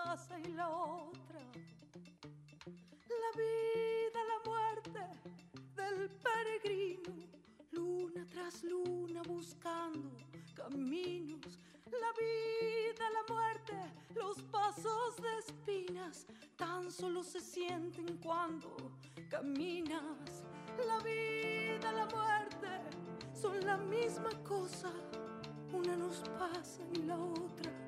Pasa 0.05 0.38
y 0.38 0.52
la 0.52 0.68
otra. 0.68 1.40
La 3.22 3.30
vida, 3.40 4.20
la 4.32 4.50
muerte 4.50 5.00
del 5.76 6.11
peregrino, 6.26 7.12
luna 7.72 8.24
tras 8.32 8.62
luna 8.62 9.22
buscando 9.26 10.11
caminos. 10.55 11.59
La 11.86 12.11
vida, 12.20 13.05
la 13.11 13.34
muerte, 13.34 13.76
los 14.14 14.42
pasos 14.42 15.16
de 15.16 15.38
espinas, 15.38 16.26
tan 16.57 16.90
solo 16.90 17.22
se 17.22 17.40
sienten 17.40 18.18
cuando 18.18 18.76
caminas. 19.30 20.44
La 20.86 20.98
vida, 20.98 21.92
la 21.92 22.07
muerte 22.07 22.68
son 23.32 23.64
la 23.64 23.76
misma 23.76 24.30
cosa, 24.42 24.92
una 25.72 25.96
nos 25.96 26.18
pasa 26.38 26.82
y 26.92 27.02
la 27.02 27.16
otra. 27.16 27.84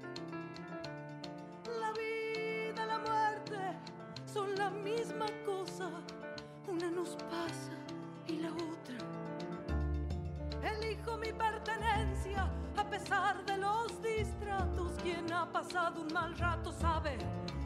Son 4.37 4.55
la 4.57 4.69
misma 4.69 5.25
cosa, 5.47 5.89
una 6.69 6.91
nos 6.91 7.17
pasa 7.33 7.73
y 8.27 8.37
la 8.37 8.51
otra. 8.53 8.99
Elijo 10.73 11.17
mi 11.17 11.33
pertenencia 11.33 12.47
a 12.77 12.85
pesar 12.85 13.43
de 13.47 13.57
los 13.57 13.87
distratos. 14.03 14.93
Quien 15.03 15.33
ha 15.33 15.51
pasado 15.51 16.03
un 16.03 16.13
mal 16.13 16.37
rato 16.37 16.71
sabe 16.71 17.17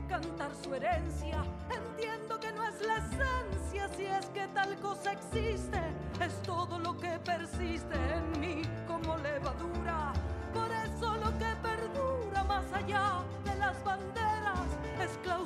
cantar 0.09 0.53
su 0.63 0.73
herencia. 0.73 1.43
Entiendo 1.81 2.39
que 2.39 2.53
no 2.53 2.63
es 2.63 2.81
la 2.87 2.99
esencia 2.99 3.89
si 3.97 4.05
es 4.05 4.27
que 4.27 4.47
tal 4.55 4.79
cosa 4.79 5.11
existe. 5.11 5.81
Es 6.25 6.41
todo 6.43 6.79
lo 6.79 6.97
que 6.99 7.19
persiste 7.19 7.97
en 8.15 8.41
mí 8.41 8.63
como 8.87 9.17
levadura. 9.17 9.90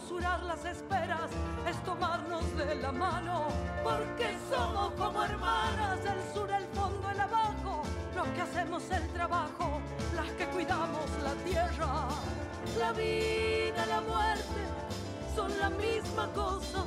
Clausurar 0.04 0.42
las 0.42 0.64
esperas, 0.66 1.30
es 1.66 1.82
tomarnos 1.82 2.44
de 2.56 2.74
la 2.74 2.92
mano, 2.92 3.48
porque 3.82 4.36
somos 4.50 4.92
como 4.94 5.22
hermanas, 5.22 5.98
el 6.04 6.34
sur, 6.34 6.50
el 6.50 6.66
fondo, 6.74 7.10
el 7.10 7.20
abajo, 7.20 7.82
los 8.14 8.28
que 8.28 8.40
hacemos 8.42 8.82
el 8.90 9.08
trabajo, 9.08 9.80
las 10.14 10.30
que 10.32 10.46
cuidamos 10.48 11.06
la 11.22 11.32
tierra. 11.44 12.08
La 12.78 12.92
vida, 12.92 13.86
la 13.86 14.00
muerte 14.02 14.60
son 15.34 15.58
la 15.58 15.70
misma 15.70 16.28
cosa, 16.34 16.84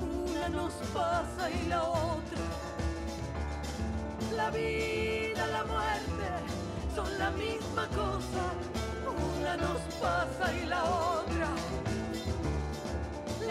una 0.00 0.48
nos 0.48 0.72
pasa 0.94 1.50
y 1.50 1.66
la 1.66 1.82
otra. 1.82 2.44
La 4.34 4.50
vida, 4.50 5.46
la 5.46 5.64
muerte 5.64 6.28
son 6.94 7.18
la 7.18 7.30
misma 7.32 7.86
cosa, 7.88 8.44
una 9.38 9.56
nos 9.56 9.80
pasa 10.00 10.54
y 10.54 10.66
la 10.66 10.84
otra. 10.84 12.05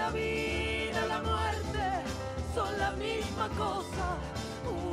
La 0.05 0.11
vida, 0.11 1.03
la 1.07 1.19
muerte 1.23 1.83
son 2.53 2.77
la 2.77 2.91
misma 2.91 3.49
cosa, 3.57 4.17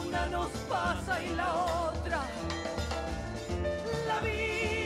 una 0.00 0.26
nos 0.28 0.48
pasa 0.70 1.22
y 1.22 1.34
la 1.36 1.54
otra. 1.54 2.22
La 4.08 4.20
vida, 4.20 4.81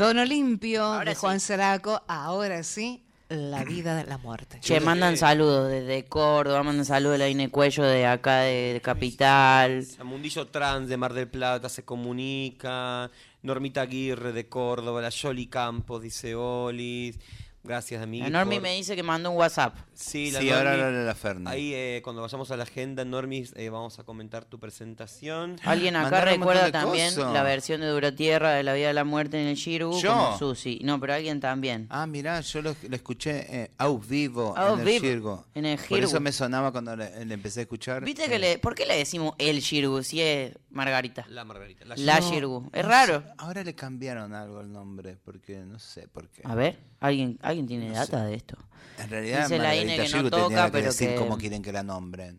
Don 0.00 0.16
Olimpio 0.16 0.82
Ahora 0.82 1.10
de 1.10 1.14
sí. 1.14 1.20
Juan 1.20 1.40
Seraco, 1.40 2.02
ahora 2.08 2.62
sí, 2.62 3.02
la 3.28 3.64
vida 3.64 3.94
de 3.96 4.04
la 4.04 4.16
muerte. 4.16 4.58
Che, 4.60 4.80
mandan 4.80 5.18
saludos 5.18 5.70
desde 5.70 6.06
Córdoba, 6.06 6.62
mandan 6.62 6.86
saludos 6.86 7.12
de 7.12 7.18
la 7.18 7.28
Ine 7.28 7.50
Cuello 7.50 7.84
de 7.84 8.06
acá 8.06 8.38
de, 8.38 8.72
de 8.72 8.80
Capital. 8.80 9.86
Mundillo 10.02 10.46
Trans 10.46 10.88
de 10.88 10.96
Mar 10.96 11.12
del 11.12 11.28
Plata 11.28 11.68
se 11.68 11.84
comunica. 11.84 13.10
Normita 13.42 13.82
Aguirre 13.82 14.32
de 14.32 14.48
Córdoba. 14.48 15.02
La 15.02 15.10
Yoli 15.10 15.48
Campos 15.48 16.00
dice 16.00 16.34
Olis. 16.34 17.18
Gracias, 17.62 18.02
amigo. 18.02 18.24
La 18.24 18.30
Normi 18.30 18.58
me 18.58 18.74
dice 18.74 18.96
que 18.96 19.02
mandó 19.02 19.30
un 19.30 19.36
WhatsApp. 19.36 19.76
Sí, 19.92 20.30
la 20.30 20.40
Sí, 20.40 20.50
ahora 20.50 20.76
Normi- 20.76 20.82
habla 20.86 21.02
la 21.04 21.14
Ferni. 21.14 21.44
Ahí, 21.50 21.74
eh, 21.74 22.00
cuando 22.02 22.22
vayamos 22.22 22.50
a 22.50 22.56
la 22.56 22.62
agenda, 22.62 23.04
Normis, 23.04 23.52
eh, 23.54 23.68
vamos 23.68 23.98
a 23.98 24.04
comentar 24.04 24.46
tu 24.46 24.58
presentación. 24.58 25.56
Alguien 25.64 25.94
acá 25.96 26.22
recuerda 26.22 26.72
también 26.72 27.14
cosas. 27.14 27.32
la 27.34 27.42
versión 27.42 27.82
de 27.82 27.88
Durotierra 27.88 28.52
de 28.52 28.62
La 28.62 28.72
Vida 28.72 28.88
de 28.88 28.94
la 28.94 29.04
Muerte 29.04 29.40
en 29.40 29.46
el 29.48 29.56
Shiru 29.56 29.92
¿Yo? 30.00 30.10
como 30.12 30.38
Susi. 30.38 30.80
No, 30.84 30.98
pero 30.98 31.14
alguien 31.14 31.40
también. 31.40 31.86
Ah, 31.90 32.06
mirá, 32.06 32.40
yo 32.40 32.62
lo, 32.62 32.74
lo 32.88 32.96
escuché 32.96 33.46
eh, 33.64 33.70
au 33.78 33.98
vivo 33.98 34.54
en 34.56 34.80
el 34.88 35.22
en 35.54 35.66
el 35.66 35.78
Por 35.78 35.98
eso 35.98 36.18
me 36.20 36.32
sonaba 36.32 36.72
cuando 36.72 36.96
le, 36.96 37.24
le 37.24 37.34
empecé 37.34 37.60
a 37.60 37.62
escuchar. 37.64 38.04
¿Viste 38.04 38.24
eh, 38.24 38.28
que 38.30 38.38
le, 38.38 38.58
por 38.58 38.74
qué 38.74 38.86
le 38.86 38.96
decimos 38.96 39.34
el 39.38 39.60
Shiru 39.60 40.02
si 40.02 40.22
es 40.22 40.52
Margarita? 40.70 41.26
La 41.28 41.44
Margarita. 41.44 41.84
La 41.84 41.94
La 41.96 42.20
no, 42.20 42.30
Shirgu. 42.30 42.70
Es 42.72 42.82
no 42.84 42.88
raro. 42.88 43.20
sé, 43.20 43.26
ahora 43.38 43.62
le 43.64 43.74
cambiaron 43.74 44.34
algo 44.34 44.60
el 44.62 44.72
nombre, 44.72 45.18
porque 45.22 45.58
no 45.58 45.78
sé 45.78 46.08
por 46.08 46.28
qué. 46.30 46.42
A 46.44 46.54
ver, 46.54 46.78
¿alguien, 47.00 47.38
¿alguien 47.50 47.66
tiene 47.66 47.88
No 47.88 47.94
data 47.94 48.20
sé. 48.20 48.24
de 48.26 48.34
esto? 48.34 48.56
En 48.98 49.08
realidad, 49.10 49.42
Dice 49.44 49.58
la 49.58 49.74
Ine 49.76 49.96
que 49.96 50.08
no 50.08 50.30
toca, 50.30 50.66
que 50.66 50.72
pero 50.72 50.86
decir 50.86 51.08
que- 51.10 51.14
cómo 51.16 51.38
quieren 51.38 51.62
que 51.62 51.72
la 51.72 51.82
nombren. 51.82 52.38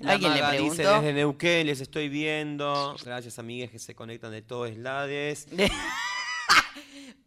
La 0.00 0.12
¿Alguien 0.12 0.34
le 0.34 0.40
Maga 0.42 0.52
dice 0.52 0.76
preguntó? 0.76 1.00
desde 1.02 1.12
Neuquén, 1.14 1.66
les 1.66 1.80
estoy 1.80 2.08
viendo. 2.08 2.96
Gracias, 3.04 3.38
amigues 3.38 3.70
que 3.70 3.78
se 3.78 3.94
conectan 3.94 4.30
de 4.32 4.42
todos 4.42 4.76
lados. 4.76 5.46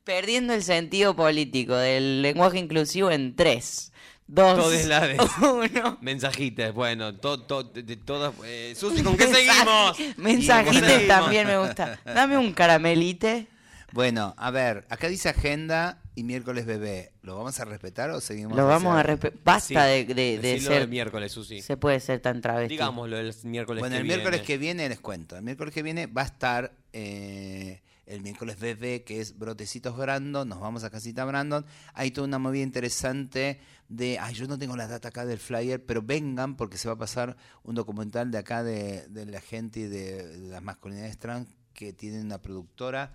Perdiendo 0.03 0.53
el 0.53 0.63
sentido 0.63 1.15
político 1.15 1.75
del 1.75 2.21
lenguaje 2.23 2.57
inclusivo 2.57 3.11
en 3.11 3.35
3, 3.35 3.91
2, 4.27 4.57
Todos 4.57 4.85
lados. 4.85 5.29
1. 5.39 5.97
Mensajitas, 6.01 6.73
bueno, 6.73 7.15
to, 7.15 7.41
to- 7.41 7.63
de, 7.63 7.83
de 7.83 7.97
todas. 7.97 8.33
eh, 8.45 8.73
Susi, 8.75 9.03
¿con 9.03 9.15
qué 9.15 9.27
seguimos? 9.27 9.97
Mensajitos 10.17 10.77
Seguimos. 10.87 11.07
también 11.07 11.45
me 11.47 11.57
gusta. 11.59 11.99
Dame 12.03 12.37
un 12.37 12.51
caramelite. 12.53 13.47
Bueno, 13.93 14.33
a 14.37 14.51
ver, 14.51 14.85
acá 14.89 15.07
dice 15.09 15.29
agenda 15.29 16.01
y 16.15 16.23
miércoles 16.23 16.65
bebé. 16.65 17.11
¿Lo 17.23 17.35
vamos 17.37 17.59
a 17.59 17.65
respetar 17.65 18.09
o 18.11 18.21
seguimos? 18.21 18.55
Lo 18.55 18.65
vamos 18.65 18.95
a 18.95 19.03
respetar. 19.03 19.39
Basta 19.43 19.85
Sí, 19.85 20.05
de, 20.05 20.13
de, 20.13 20.37
de 20.39 20.59
ser. 20.61 20.79
del 20.79 20.87
miércoles, 20.87 21.31
Susi. 21.31 21.61
Se 21.61 21.75
puede 21.77 21.99
ser 21.99 22.21
tan 22.21 22.39
travesti. 22.41 22.75
Digámoslo 22.75 23.17
el 23.17 23.33
miércoles 23.43 23.81
Bueno, 23.81 23.95
que 23.95 24.01
el 24.01 24.07
miércoles 24.07 24.39
viene. 24.39 24.45
que 24.47 24.57
viene 24.57 24.89
les 24.89 24.99
cuento. 24.99 25.35
El 25.35 25.43
miércoles 25.43 25.73
que 25.73 25.83
viene 25.83 26.07
va 26.07 26.21
a 26.21 26.25
estar 26.25 26.73
eh, 26.93 27.81
el 28.05 28.21
miércoles 28.21 28.59
bebé, 28.59 29.03
que 29.03 29.19
es 29.19 29.37
Brotecitos 29.37 29.97
Brandon. 29.97 30.47
Nos 30.47 30.61
vamos 30.61 30.83
a 30.85 30.89
Casita 30.89 31.25
Brandon. 31.25 31.65
Hay 31.93 32.11
toda 32.11 32.27
una 32.27 32.39
movida 32.39 32.63
interesante 32.63 33.59
de. 33.89 34.17
Ay, 34.19 34.35
yo 34.35 34.47
no 34.47 34.57
tengo 34.57 34.77
la 34.77 34.87
data 34.87 35.09
acá 35.09 35.25
del 35.25 35.39
flyer, 35.39 35.85
pero 35.85 36.01
vengan 36.01 36.55
porque 36.55 36.77
se 36.77 36.87
va 36.87 36.93
a 36.93 36.97
pasar 36.97 37.35
un 37.63 37.75
documental 37.75 38.31
de 38.31 38.37
acá 38.37 38.63
de, 38.63 39.05
de 39.09 39.25
la 39.25 39.41
gente 39.41 39.81
y 39.81 39.83
de, 39.83 40.27
de 40.27 40.47
las 40.49 40.61
masculinidades 40.63 41.17
trans 41.17 41.49
que 41.73 41.91
tienen 41.91 42.25
una 42.25 42.41
productora 42.41 43.13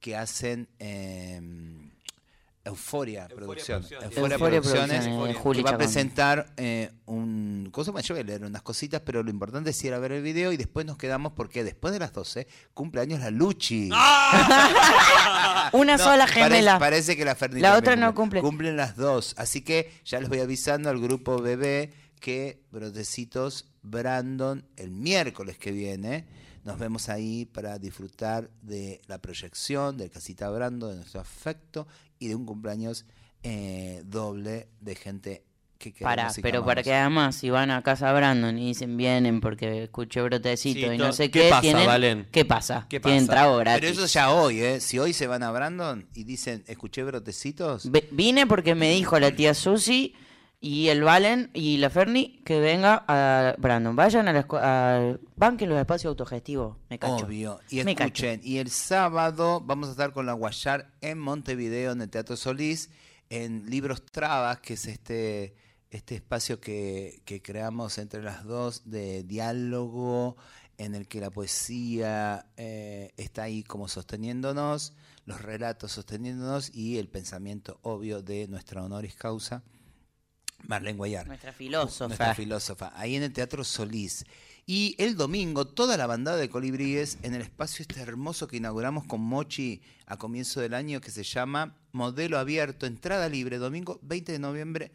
que 0.00 0.16
hacen. 0.16 0.68
eh, 0.78 1.40
Euforia, 2.64 3.28
Producción. 3.28 3.80
Producciones. 3.82 4.16
Euforia, 4.16 4.38
Producciones. 4.38 5.04
Que 5.06 5.34
Juli 5.34 5.62
va 5.62 5.70
a 5.70 5.78
presentar 5.78 6.52
eh, 6.56 6.90
un... 7.04 7.68
Cosa, 7.70 7.92
bueno, 7.92 8.04
yo 8.04 8.14
voy 8.16 8.22
a 8.22 8.24
leer 8.24 8.42
unas 8.44 8.62
cositas, 8.62 9.00
pero 9.04 9.22
lo 9.22 9.30
importante 9.30 9.70
es 9.70 9.84
ir 9.84 9.94
a 9.94 10.00
ver 10.00 10.10
el 10.10 10.22
video 10.22 10.50
y 10.50 10.56
después 10.56 10.84
nos 10.84 10.96
quedamos 10.98 11.32
porque 11.34 11.62
después 11.62 11.92
de 11.92 12.00
las 12.00 12.12
12 12.12 12.48
cumpleaños 12.74 13.20
la 13.20 13.30
Luchi. 13.30 13.88
Una 15.72 15.96
No, 15.96 16.02
sola 16.02 16.26
gemela. 16.26 16.80
Parece, 16.80 17.16
que 17.16 17.24
la 17.24 17.36
Ferni 17.36 17.60
La 17.60 17.76
otra 17.76 17.94
no 17.94 18.14
cumple. 18.16 18.40
Cumplen 18.40 18.76
las 18.76 18.96
dos. 18.96 19.34
Así 19.38 19.60
que 19.62 19.92
ya 20.04 20.18
les 20.18 20.28
voy 20.28 20.40
avisando 20.40 20.90
al 20.90 21.00
grupo 21.00 21.40
bebé 21.40 21.92
que 22.20 22.62
Brotecitos 22.72 23.66
Brandon 23.82 24.64
el 24.76 24.90
miércoles 24.90 25.56
que 25.58 25.70
viene. 25.70 26.26
Nos 26.66 26.78
vemos 26.80 27.08
ahí 27.08 27.44
para 27.46 27.78
disfrutar 27.78 28.50
de 28.60 29.00
la 29.06 29.18
proyección 29.18 29.96
del 29.96 30.10
Casita 30.10 30.50
Brandon, 30.50 30.90
de 30.90 30.96
nuestro 30.96 31.20
afecto 31.20 31.86
y 32.18 32.26
de 32.26 32.34
un 32.34 32.44
cumpleaños 32.44 33.06
eh, 33.44 34.02
doble 34.04 34.66
de 34.80 34.94
gente 34.96 35.44
que 35.78 35.92
queremos 35.92 36.16
Para, 36.16 36.32
pero 36.42 36.64
para 36.64 36.82
que 36.82 36.92
además, 36.92 37.36
si 37.36 37.50
van 37.50 37.70
a 37.70 37.82
casa 37.82 38.12
Brandon 38.12 38.58
y 38.58 38.68
dicen 38.68 38.96
vienen 38.96 39.40
porque 39.40 39.84
escuché 39.84 40.22
brotecito 40.22 40.88
Sí, 40.88 40.94
y 40.94 40.98
no 40.98 41.12
sé 41.12 41.30
¿qué 41.30 41.42
qué, 41.42 41.50
pasa, 41.50 41.60
tienen. 41.60 41.86
Valen? 41.86 42.28
¿Qué 42.32 42.44
pasa? 42.44 42.86
¿Qué 42.88 42.98
Tienen 42.98 43.26
pasa? 43.28 43.40
trago 43.40 43.58
gratis. 43.58 43.80
Pero 43.82 43.92
eso 43.92 44.06
ya 44.12 44.32
hoy, 44.32 44.60
¿eh? 44.60 44.80
Si 44.80 44.98
hoy 44.98 45.12
se 45.12 45.28
van 45.28 45.44
a 45.44 45.52
Brandon 45.52 46.08
y 46.14 46.24
dicen, 46.24 46.64
escuché 46.66 47.04
brotecitos, 47.04 47.88
Ve- 47.92 48.08
Vine 48.10 48.46
porque 48.48 48.74
me 48.74 48.90
dijo 48.90 49.20
la 49.20 49.30
tía 49.36 49.54
Susi, 49.54 50.14
Y 50.58 50.88
el 50.88 51.02
Valen 51.02 51.50
y 51.52 51.76
la 51.76 51.90
Ferni, 51.90 52.40
que 52.44 52.58
venga 52.60 53.04
a 53.06 53.54
Brandon. 53.58 53.94
Vayan 53.94 54.26
a 54.28 54.32
la 54.32 54.40
al 54.40 55.20
banquen 55.36 55.68
los 55.68 55.78
espacios 55.78 56.10
autogestivos. 56.10 56.76
Me 56.88 56.98
cacho. 56.98 57.26
Obvio. 57.26 57.60
Y 57.70 57.84
Me 57.84 57.94
cacho. 57.94 58.26
escuchen, 58.26 58.40
y 58.42 58.58
el 58.58 58.70
sábado 58.70 59.60
vamos 59.60 59.88
a 59.88 59.90
estar 59.92 60.12
con 60.12 60.26
la 60.26 60.32
Guayar 60.32 60.92
en 61.02 61.18
Montevideo, 61.18 61.92
en 61.92 62.00
el 62.00 62.08
Teatro 62.10 62.36
Solís, 62.36 62.90
en 63.28 63.68
Libros 63.68 64.04
Trabas, 64.06 64.60
que 64.60 64.74
es 64.74 64.86
este, 64.86 65.54
este 65.90 66.16
espacio 66.16 66.58
que, 66.58 67.20
que 67.24 67.42
creamos 67.42 67.98
entre 67.98 68.22
las 68.22 68.44
dos 68.44 68.90
de 68.90 69.24
diálogo, 69.24 70.36
en 70.78 70.94
el 70.94 71.06
que 71.06 71.20
la 71.20 71.30
poesía 71.30 72.46
eh, 72.56 73.12
está 73.16 73.44
ahí 73.44 73.62
como 73.62 73.88
sosteniéndonos, 73.88 74.94
los 75.26 75.40
relatos 75.40 75.92
sosteniéndonos 75.92 76.74
y 76.74 76.98
el 76.98 77.08
pensamiento 77.08 77.78
obvio 77.82 78.22
de 78.22 78.48
nuestra 78.48 78.82
honoris 78.82 79.14
causa, 79.16 79.62
Marlene 80.66 80.96
Guayar. 80.96 81.26
Nuestra 81.26 81.52
filósofa. 81.52 82.06
Nuestra 82.08 82.34
filósofa, 82.34 82.92
ahí 82.96 83.16
en 83.16 83.22
el 83.22 83.32
Teatro 83.32 83.64
Solís. 83.64 84.24
Y 84.68 84.96
el 84.98 85.16
domingo, 85.16 85.64
toda 85.64 85.96
la 85.96 86.08
bandada 86.08 86.38
de 86.38 86.50
colibríes 86.50 87.18
en 87.22 87.34
el 87.34 87.42
espacio 87.42 87.82
este 87.82 88.00
hermoso 88.00 88.48
que 88.48 88.56
inauguramos 88.56 89.04
con 89.04 89.20
Mochi 89.20 89.80
a 90.06 90.16
comienzo 90.16 90.60
del 90.60 90.74
año, 90.74 91.00
que 91.00 91.12
se 91.12 91.22
llama 91.22 91.76
Modelo 91.92 92.38
Abierto, 92.38 92.86
entrada 92.86 93.28
libre, 93.28 93.58
domingo 93.58 94.00
20 94.02 94.32
de 94.32 94.38
noviembre, 94.40 94.92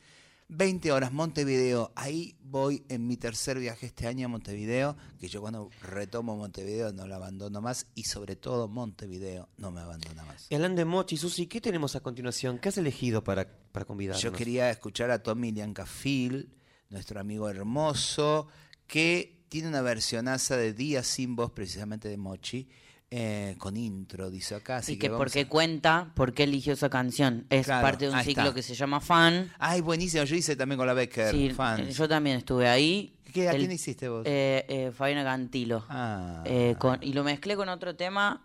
20 0.51 0.91
horas, 0.91 1.13
Montevideo. 1.13 1.93
Ahí 1.95 2.35
voy 2.43 2.83
en 2.89 3.07
mi 3.07 3.15
tercer 3.15 3.57
viaje 3.57 3.85
este 3.85 4.05
año 4.05 4.25
a 4.25 4.29
Montevideo, 4.29 4.97
que 5.17 5.29
yo 5.29 5.39
cuando 5.39 5.69
retomo 5.81 6.35
Montevideo 6.35 6.91
no 6.91 7.07
lo 7.07 7.15
abandono 7.15 7.61
más, 7.61 7.87
y 7.95 8.03
sobre 8.03 8.35
todo 8.35 8.67
Montevideo 8.67 9.47
no 9.57 9.71
me 9.71 9.79
abandona 9.79 10.25
más. 10.25 10.47
Y 10.49 10.55
hablando 10.55 10.79
de 10.79 10.85
Mochi, 10.85 11.15
Susi, 11.15 11.47
¿qué 11.47 11.61
tenemos 11.61 11.95
a 11.95 12.01
continuación? 12.01 12.59
¿Qué 12.59 12.67
has 12.67 12.77
elegido 12.77 13.23
para, 13.23 13.47
para 13.71 13.85
convidarnos? 13.85 14.21
Yo 14.21 14.33
quería 14.33 14.69
escuchar 14.69 15.09
a 15.09 15.23
Tommy 15.23 15.53
Liancafil, 15.53 16.53
nuestro 16.89 17.21
amigo 17.21 17.49
hermoso, 17.49 18.47
que 18.87 19.45
tiene 19.47 19.69
una 19.69 19.81
versionaza 19.81 20.57
de 20.57 20.73
Día 20.73 21.01
sin 21.03 21.37
voz, 21.37 21.51
precisamente 21.51 22.09
de 22.09 22.17
Mochi, 22.17 22.67
eh, 23.13 23.55
con 23.57 23.75
intro, 23.77 24.29
dice 24.31 24.55
acá. 24.55 24.77
Así 24.77 24.93
y 24.93 24.97
que 24.97 25.09
porque 25.09 25.41
a- 25.41 25.47
cuenta 25.49 26.11
por 26.15 26.33
qué 26.33 26.43
eligió 26.43 26.73
esa 26.73 26.89
canción. 26.89 27.45
Es 27.49 27.65
Claro, 27.65 27.85
parte 27.85 28.05
de 28.07 28.11
un 28.13 28.19
ciclo 28.23 28.43
está. 28.43 28.55
que 28.55 28.63
se 28.63 28.73
llama 28.73 29.01
Fan. 29.01 29.51
Ay, 29.59 29.81
buenísimo, 29.81 30.23
yo 30.23 30.35
hice 30.35 30.55
también 30.55 30.77
con 30.77 30.87
la 30.87 30.93
Becker, 30.93 31.29
Sí, 31.31 31.49
fans. 31.51 31.81
eh, 31.89 31.91
yo 31.91 32.07
también 32.07 32.37
estuve 32.37 32.67
ahí. 32.69 33.13
¿Qué, 33.33 33.47
¿A 33.49 33.51
El- 33.51 33.59
quién 33.59 33.71
hiciste 33.71 34.07
vos? 34.09 34.23
Eh, 34.25 34.65
eh, 34.67 34.91
Fabiana 34.95 35.23
Cantilo. 35.23 35.85
ah, 35.89 36.41
Eh, 36.45 36.75
con- 36.79 36.99
y 37.01 37.13
lo 37.13 37.23
mezclé 37.23 37.55
con 37.55 37.69
otro 37.69 37.95
tema. 37.95 38.41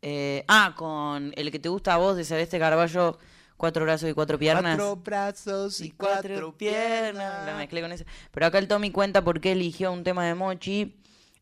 eh, 0.00 0.44
ah, 0.46 0.74
con 0.76 1.32
el 1.34 1.50
que 1.50 1.58
te 1.58 1.68
gusta 1.68 1.94
a 1.94 1.96
vos 1.96 2.16
de 2.16 2.24
Celeste 2.24 2.58
Carballo, 2.58 3.18
Cuatro 3.56 3.84
brazos 3.84 4.08
y 4.08 4.12
cuatro 4.12 4.38
piernas. 4.38 4.76
Cuatro 4.76 4.94
brazos 5.02 5.80
y 5.80 5.90
cuatro 5.90 6.56
piernas. 6.56 7.44
La 7.44 7.56
mezclé 7.56 7.80
con 7.82 7.90
ese. 7.90 8.06
Pero 8.30 8.46
acá 8.46 8.58
el 8.58 8.68
Tommy 8.68 8.92
cuenta 8.92 9.24
por 9.24 9.40
qué 9.40 9.50
eligió 9.50 9.90
un 9.92 10.04
tema 10.04 10.24
de 10.24 10.36
Mochi. 10.36 10.94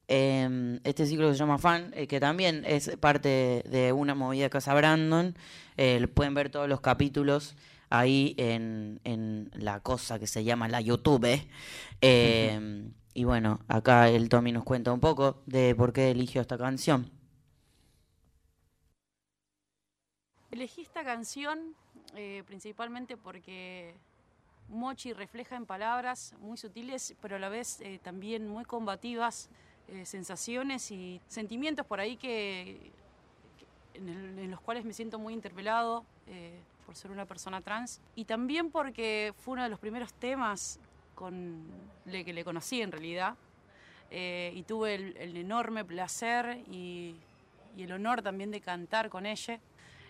Eh, 0.09 0.81
este 0.85 1.07
ciclo 1.07 1.33
se 1.33 1.39
llama 1.39 1.59
Fan, 1.59 1.93
eh, 1.95 2.07
que 2.07 2.21
también 2.21 2.65
es 2.67 2.97
parte 2.97 3.63
de 3.69 3.93
una 3.93 4.15
movida 4.15 4.45
de 4.45 4.51
Casa 4.51 4.75
Brandon. 4.75 5.35
Eh, 5.77 6.07
pueden 6.09 6.35
ver 6.35 6.51
todos 6.51 6.69
los 6.69 6.81
capítulos 6.81 7.57
ahí 7.91 8.35
en, 8.39 9.01
en 9.05 9.51
la 9.55 9.81
cosa 9.81 10.19
que 10.19 10.27
se 10.27 10.45
llama 10.45 10.69
la 10.69 10.81
YouTube. 10.81 11.41
Eh, 12.01 12.91
y 13.15 13.25
bueno, 13.25 13.61
acá 13.69 14.09
el 14.09 14.29
Tommy 14.29 14.53
nos 14.53 14.65
cuenta 14.65 14.93
un 14.93 15.01
poco 15.01 15.43
de 15.47 15.75
por 15.75 15.93
qué 15.93 16.11
eligió 16.11 16.41
esta 16.41 16.59
canción. 16.59 17.11
Elegí 20.51 20.83
esta 20.83 21.05
canción 21.05 21.75
eh, 22.15 22.43
principalmente 22.47 23.17
porque 23.17 23.95
Mochi 24.69 25.13
refleja 25.13 25.57
en 25.57 25.67
palabras 25.67 26.35
muy 26.41 26.57
sutiles, 26.57 27.15
pero 27.21 27.37
a 27.37 27.39
la 27.39 27.49
vez 27.49 27.81
eh, 27.81 27.99
también 28.03 28.49
muy 28.49 28.65
combativas, 28.65 29.49
eh, 29.89 30.05
sensaciones 30.07 30.91
y 30.91 31.21
sentimientos 31.29 31.87
por 31.87 32.01
ahí 32.01 32.17
que, 32.17 32.91
que- 33.59 33.99
en, 33.99 34.09
el- 34.09 34.39
en 34.39 34.51
los 34.51 34.61
cuales 34.61 34.85
me 34.85 34.93
siento 34.93 35.19
muy 35.19 35.33
interpelado 35.35 36.05
eh, 36.27 36.59
por 36.85 36.95
ser 36.97 37.11
una 37.11 37.25
persona 37.25 37.61
trans. 37.61 38.01
Y 38.15 38.25
también 38.25 38.71
porque 38.71 39.33
fue 39.39 39.53
uno 39.53 39.63
de 39.63 39.69
los 39.69 39.79
primeros 39.79 40.13
temas 40.15 40.79
con 41.15 41.65
le 42.05 42.25
que 42.25 42.33
le 42.33 42.45
conocí 42.45 42.83
en 42.83 42.93
realidad. 42.93 43.35
eh, 44.11 44.53
y 44.55 44.63
tuve 44.63 44.95
el, 44.95 45.17
el 45.17 45.37
enorme 45.37 45.85
placer 45.85 46.63
y, 46.71 47.17
y 47.77 47.83
el 47.83 47.91
honor 47.93 48.23
también 48.23 48.53
de 48.53 48.61
cantar 48.61 49.09
con 49.11 49.27
ella. 49.27 49.59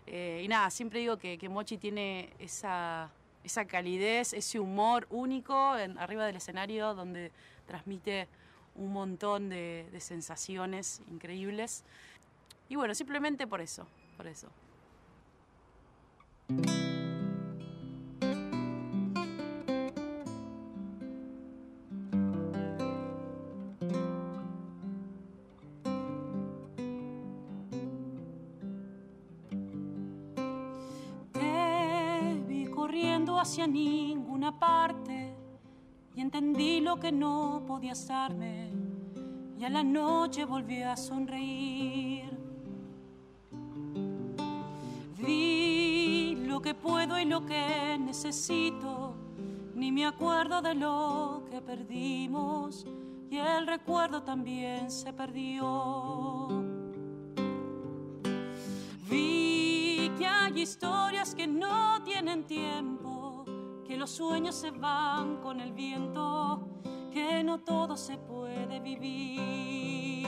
Eh, 0.07 0.43
y 0.45 0.49
nada, 0.49 0.68
siempre 0.70 1.01
digo 1.01 1.16
que, 1.16 1.39
que 1.39 1.49
Mochi 1.49 1.79
tiene 1.79 2.29
esa, 2.39 3.11
esa 3.43 3.64
calidez, 3.64 4.35
ese 4.35 4.61
humor 4.61 5.07
único 5.11 5.77
en- 5.79 5.97
arriba 5.99 6.27
del 6.27 6.37
escenario 6.37 6.93
donde 6.95 7.33
transmite 7.66 8.29
un 8.77 8.93
montón 8.93 9.49
de, 9.49 9.87
sensaciones 9.99 11.03
increíbles. 11.11 11.85
Y 12.68 12.77
bueno, 12.77 12.95
simplemente 12.95 13.47
por 13.47 13.61
eso, 13.61 13.87
por 14.16 14.27
eso. 14.27 14.49
Hacia 33.39 33.68
ninguna 33.68 34.59
parte 34.59 35.33
y 36.16 36.20
entendí 36.20 36.81
lo 36.81 36.99
que 36.99 37.12
no 37.12 37.62
podías 37.64 38.09
darme. 38.09 38.66
Y 39.59 39.64
a 39.64 39.70
la 39.70 39.82
noche 39.82 40.44
volví 40.44 40.82
a 40.82 40.96
sonreír. 40.96 42.30
Vi 45.18 46.44
lo 46.46 46.61
que 46.61 46.74
puedo 46.74 47.18
y 47.18 47.24
lo 47.24 47.46
que 47.46 47.98
necesito. 47.98 49.14
Ni 49.74 49.90
me 49.92 50.07
acuerdo 50.07 50.62
de 50.62 50.74
lo 50.74 51.42
que 51.50 51.61
perdimos 51.61 52.86
y 53.30 53.38
el 53.38 53.66
recuerdo 53.66 54.22
también 54.22 54.90
se 54.90 55.12
perdió. 55.12 56.48
Vi 59.09 60.11
que 60.18 60.26
hay 60.26 60.61
historias 60.61 61.34
que 61.34 61.46
no 61.46 62.02
tienen 62.04 62.44
tiempo, 62.44 63.44
que 63.86 63.96
los 63.96 64.11
sueños 64.11 64.54
se 64.54 64.70
van 64.70 65.38
con 65.38 65.61
el 65.61 65.72
viento, 65.72 66.68
que 67.17 67.43
no 67.43 67.59
todo 67.61 67.97
se 67.97 68.19
puede 68.19 68.79
vivir. 68.79 70.21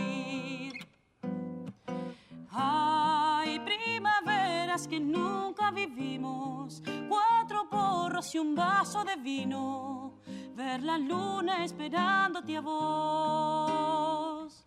Hay 2.51 3.61
primaveras 3.61 4.89
que 4.89 4.99
nunca 4.99 5.70
vivimos, 5.70 6.82
cuatro 7.07 7.68
porros 7.68 8.34
y 8.34 8.39
un 8.39 8.55
vaso 8.55 9.05
de 9.05 9.16
vino, 9.16 10.14
ver 10.55 10.82
la 10.82 10.97
luna 10.97 11.62
esperándote 11.62 12.57
a 12.57 12.62
vos. 12.62 14.64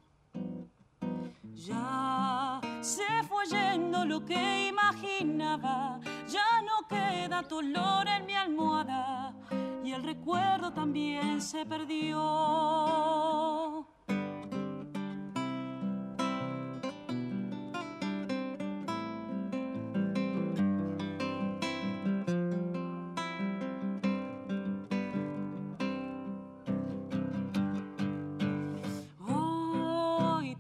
Ya 1.56 2.62
se 2.82 3.24
fue 3.28 3.46
yendo 3.48 4.06
lo 4.06 4.24
que 4.24 4.68
imaginaba, 4.68 6.00
ya 6.32 6.62
no 6.62 6.88
queda 6.88 7.44
tu 7.44 7.58
olor 7.58 8.08
en 8.08 8.26
mi 8.26 8.34
almohada 8.34 9.34
y 9.84 9.92
el 9.92 10.04
recuerdo 10.04 10.72
también 10.72 11.42
se 11.42 11.66
perdió. 11.66 12.20
Hoy 29.28 30.56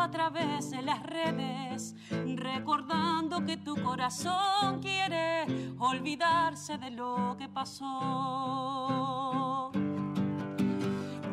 a 0.00 0.10
través 0.10 0.70
de 0.70 0.82
las 0.82 1.02
redes, 1.02 1.94
recordando 2.36 3.44
que 3.44 3.56
tu 3.56 3.74
corazón 3.82 4.80
quiere 4.80 5.44
olvidarse 5.78 6.78
de 6.78 6.90
lo 6.90 7.36
que 7.38 7.48
pasó. 7.48 8.12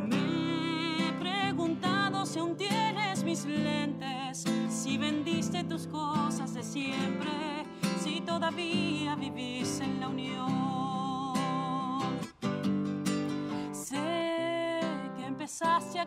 Me 0.07 1.09
he 1.09 1.13
preguntado 1.13 2.26
si 2.26 2.39
aún 2.39 2.57
tienes 2.57 3.24
mis 3.24 3.45
lentes, 3.45 4.45
si 4.70 4.97
vendiste 4.97 5.63
tus 5.63 5.86
cosas 5.88 6.53
de 6.53 6.63
siempre, 6.63 7.66
si 7.99 8.22
todavía 8.22 9.16
vivís 9.16 9.80
en 9.80 9.99
la 9.99 10.07
unión. 10.07 10.74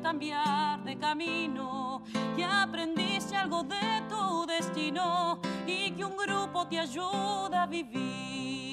Cambiar 0.02 0.82
de 0.84 0.96
camino, 0.96 2.02
que 2.36 2.44
aprendiste 2.44 3.36
algo 3.36 3.62
de 3.64 4.02
tu 4.08 4.46
destino 4.46 5.40
y 5.66 5.90
que 5.92 6.04
un 6.04 6.16
grupo 6.16 6.66
te 6.66 6.78
ayuda 6.78 7.62
a 7.62 7.66
vivir. 7.66 8.67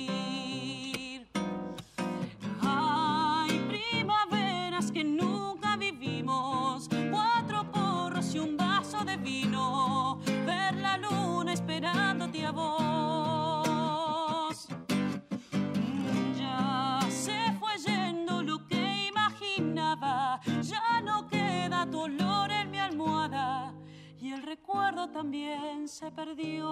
Recuerdo 24.56 25.10
también 25.10 25.88
se 25.88 26.10
perdió. 26.12 26.68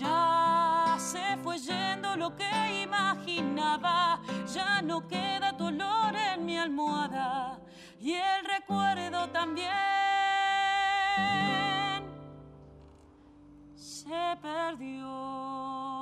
Ya 0.00 0.96
se 0.98 1.36
fue 1.44 1.58
yendo 1.58 2.16
lo 2.16 2.34
que 2.34 2.82
imaginaba, 2.82 4.20
ya 4.52 4.82
no 4.82 5.06
queda 5.06 5.52
dolor 5.52 6.16
en 6.16 6.44
mi 6.44 6.58
almohada 6.58 7.60
y 8.00 8.14
el 8.14 8.44
recuerdo 8.44 9.28
también 9.30 9.70
se 13.76 14.36
perdió. 14.42 15.93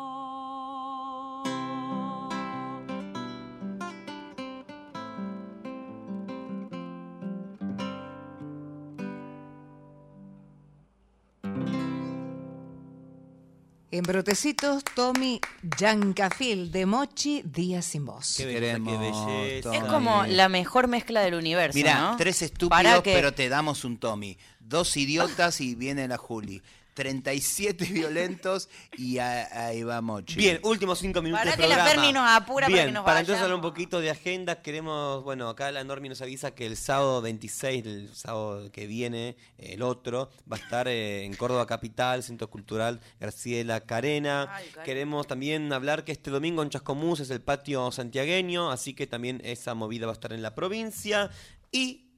En 13.94 14.04
Brotecitos, 14.04 14.82
Tommy 14.96 15.38
Yancafil 15.78 16.72
de 16.72 16.86
Mochi, 16.86 17.42
Días 17.44 17.84
sin 17.84 18.06
voz. 18.06 18.34
Qué 18.38 18.46
belleza, 18.46 18.60
qué 18.78 18.84
Queremos, 18.84 19.26
belleza. 19.26 19.74
Es 19.76 19.84
como 19.84 20.24
la 20.24 20.48
mejor 20.48 20.88
mezcla 20.88 21.20
del 21.20 21.34
universo, 21.34 21.76
Mira, 21.76 22.00
¿no? 22.00 22.16
tres 22.16 22.38
Para 22.38 22.46
estúpidos, 22.46 23.02
que- 23.02 23.12
pero 23.12 23.34
te 23.34 23.50
damos 23.50 23.84
un 23.84 23.98
Tommy. 23.98 24.38
Dos 24.60 24.96
idiotas 24.96 25.60
y 25.60 25.74
viene 25.74 26.08
la 26.08 26.16
Juli. 26.16 26.62
37 26.94 27.84
violentos 27.92 28.68
y 28.96 29.18
a- 29.18 29.66
ahí 29.66 29.82
va 29.82 30.00
Mochi. 30.00 30.36
Bien, 30.36 30.60
últimos 30.62 30.98
cinco 30.98 31.22
minutos 31.22 31.44
Para 31.44 31.56
de 31.56 31.62
que 31.62 31.68
la 31.68 31.74
programa. 31.76 31.90
Ferni 32.02 32.12
nos 32.12 32.30
apura 32.30 32.66
para 32.66 32.74
Bien, 32.74 32.86
que 32.88 32.92
nos 32.92 33.04
para 33.04 33.20
entonces 33.20 33.42
hablar 33.42 33.56
un 33.56 33.62
poquito 33.62 34.00
de 34.00 34.10
agenda, 34.10 34.62
queremos, 34.62 35.22
bueno, 35.24 35.48
acá 35.48 35.70
la 35.72 35.84
Normi 35.84 36.08
nos 36.08 36.20
avisa 36.22 36.54
que 36.54 36.66
el 36.66 36.76
sábado 36.76 37.22
26, 37.22 37.86
el 37.86 38.14
sábado 38.14 38.70
que 38.72 38.86
viene, 38.86 39.36
el 39.58 39.82
otro, 39.82 40.30
va 40.50 40.56
a 40.56 40.60
estar 40.60 40.88
eh, 40.88 41.24
en 41.24 41.34
Córdoba 41.34 41.66
Capital, 41.66 42.22
Centro 42.22 42.48
Cultural 42.50 43.00
Graciela 43.20 43.80
Carena. 43.80 44.42
Ay, 44.54 44.66
Carena. 44.66 44.82
Queremos 44.84 45.26
también 45.26 45.72
hablar 45.72 46.04
que 46.04 46.12
este 46.12 46.30
domingo 46.30 46.62
en 46.62 46.70
Chascomús 46.70 47.20
es 47.20 47.30
el 47.30 47.40
patio 47.40 47.90
santiagueño, 47.92 48.70
así 48.70 48.94
que 48.94 49.06
también 49.06 49.40
esa 49.44 49.74
movida 49.74 50.06
va 50.06 50.12
a 50.12 50.14
estar 50.14 50.32
en 50.32 50.42
la 50.42 50.54
provincia. 50.54 51.30
Y, 51.70 52.10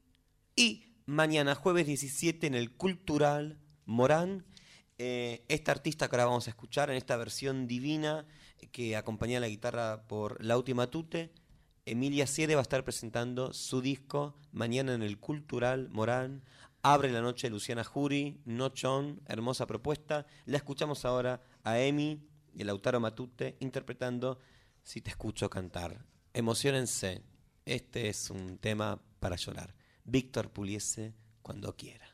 y 0.57 0.95
mañana 1.07 1.55
jueves 1.55 1.87
17 1.87 2.47
en 2.47 2.55
el 2.55 2.73
Cultural 2.73 3.59
Morán, 3.87 4.45
eh, 4.99 5.45
esta 5.49 5.73
artista 5.73 6.09
que 6.09 6.17
ahora 6.17 6.27
vamos 6.27 6.47
a 6.47 6.51
escuchar 6.51 6.91
en 6.91 6.97
esta 6.97 7.17
versión 7.17 7.67
divina 7.67 8.27
que 8.73 8.97
acompaña 8.97 9.41
la 9.41 9.49
guitarra 9.49 10.07
por 10.07 10.43
Lauti 10.43 10.75
Matute, 10.75 11.33
Emilia 11.87 12.27
Siede 12.27 12.55
va 12.55 12.61
a 12.61 12.63
estar 12.63 12.83
presentando 12.83 13.53
su 13.53 13.83
disco 13.83 14.35
mañana 14.53 14.95
en 14.95 15.03
el 15.03 15.19
Cultural 15.19 15.91
Morán. 15.91 16.43
Abre 16.83 17.13
la 17.13 17.21
noche 17.21 17.51
Luciana 17.51 17.85
Jury, 17.85 18.41
Nochón, 18.47 19.21
hermosa 19.27 19.67
propuesta. 19.67 20.27
La 20.47 20.57
escuchamos 20.57 21.05
ahora 21.05 21.43
a 21.63 21.79
Emi 21.79 22.27
y 22.55 22.63
el 22.63 22.69
Lautaro 22.69 23.01
Matute 23.01 23.57
interpretando 23.61 24.39
Si 24.83 25.03
te 25.03 25.11
escucho 25.11 25.51
cantar. 25.51 26.05
Emocionense, 26.33 27.23
este 27.67 28.09
es 28.09 28.31
un 28.31 28.59
tema 28.59 29.01
para 29.21 29.37
llorar. 29.37 29.75
Víctor 30.05 30.51
Puliese, 30.51 31.15
cuando 31.43 31.77
quiera. 31.77 32.07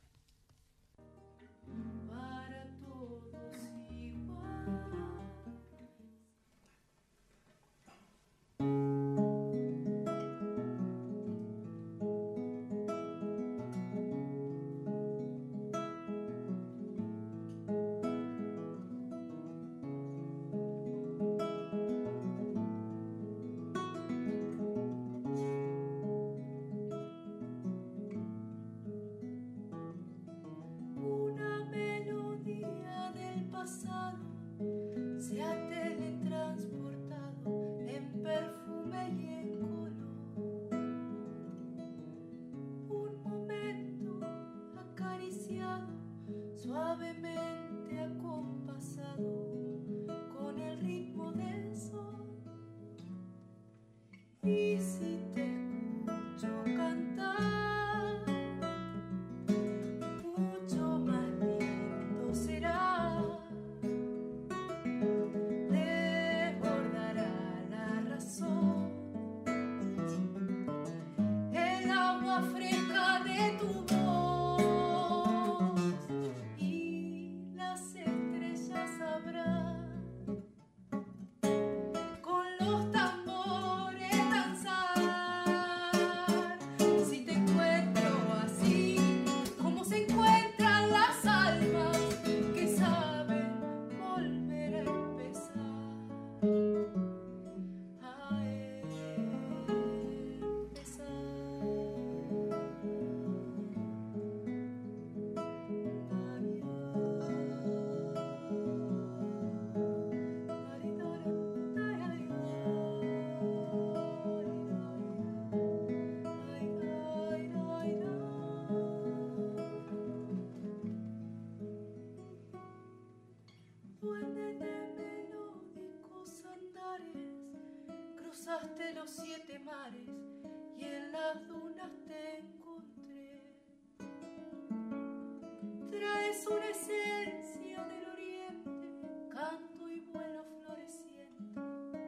Traes 136.30 136.46
una 136.46 136.68
esencia 136.68 137.84
del 137.86 138.08
oriente, 138.12 138.88
canto 139.30 139.88
y 139.90 140.00
vuelo 140.12 140.44
floreciente, 140.60 142.00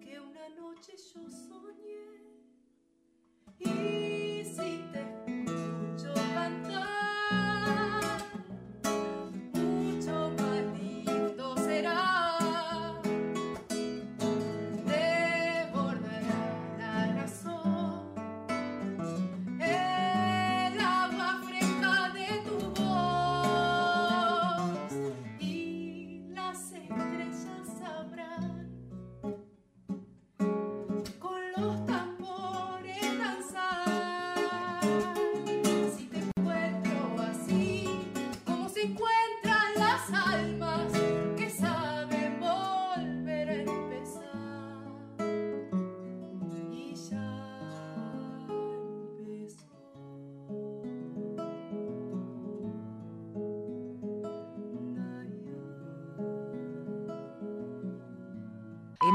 que 0.00 0.20
una 0.20 0.48
noche 0.50 0.92
yo 1.12 1.28
soñé. 1.28 2.22
Y 3.58 4.03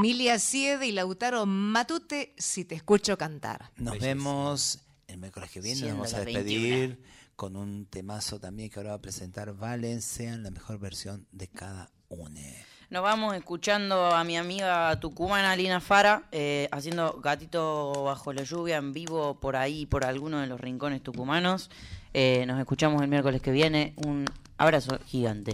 Emilia 0.10 0.39
Siede 0.39 0.88
y 0.88 0.91
Lautaro 0.91 1.45
Matute, 1.45 2.34
si 2.36 2.66
te 2.66 2.74
escucho 2.74 3.16
cantar. 3.16 3.70
Nos 3.78 3.99
vemos 3.99 4.80
el 5.05 5.20
miércoles 5.20 5.51
que 5.51 5.62
viene. 5.62 5.82
Nos 5.82 5.91
vamos 5.91 6.14
a 6.16 6.26
despedir 6.26 6.99
con 7.36 7.55
un 7.55 7.86
temazo 7.86 8.39
también 8.39 8.72
que 8.72 8.80
ahora 8.80 8.89
va 8.89 8.95
a 8.95 9.01
presentar 9.01 9.53
Valencia 9.53 10.34
en 10.34 10.41
la 10.41 10.49
mejor 10.49 10.80
versión 10.80 11.28
de 11.32 11.47
cada 11.47 11.91
une. 12.07 12.66
Nos 12.89 13.03
vamos 13.03 13.36
escuchando 13.36 14.07
a 14.07 14.24
mi 14.24 14.36
amiga 14.36 14.99
tucumana 14.99 15.55
Lina 15.55 15.80
Fara 15.80 16.28
eh, 16.32 16.68
haciendo 16.72 17.22
Gatito 17.22 18.03
bajo 18.03 18.34
la 18.34 18.41
lluvia 18.41 18.78
en 18.78 18.93
vivo 18.93 19.39
por 19.39 19.55
ahí, 19.55 19.86
por 19.86 20.05
alguno 20.05 20.39
de 20.39 20.47
los 20.47 20.60
rincones 20.60 21.03
tucumanos. 21.03 21.70
Eh, 22.16 22.45
nos 22.47 22.60
escuchamos 22.60 23.03
el 23.03 23.10
miércoles 23.10 23.43
que 23.43 23.51
viene. 23.51 23.93
Un 23.97 24.26
abrazo 24.57 24.97
gigante. 25.05 25.53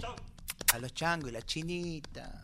A 0.74 0.80
los 0.80 0.94
changos 0.94 1.30
y 1.30 1.34
la 1.34 1.42
chinita. 1.42 2.42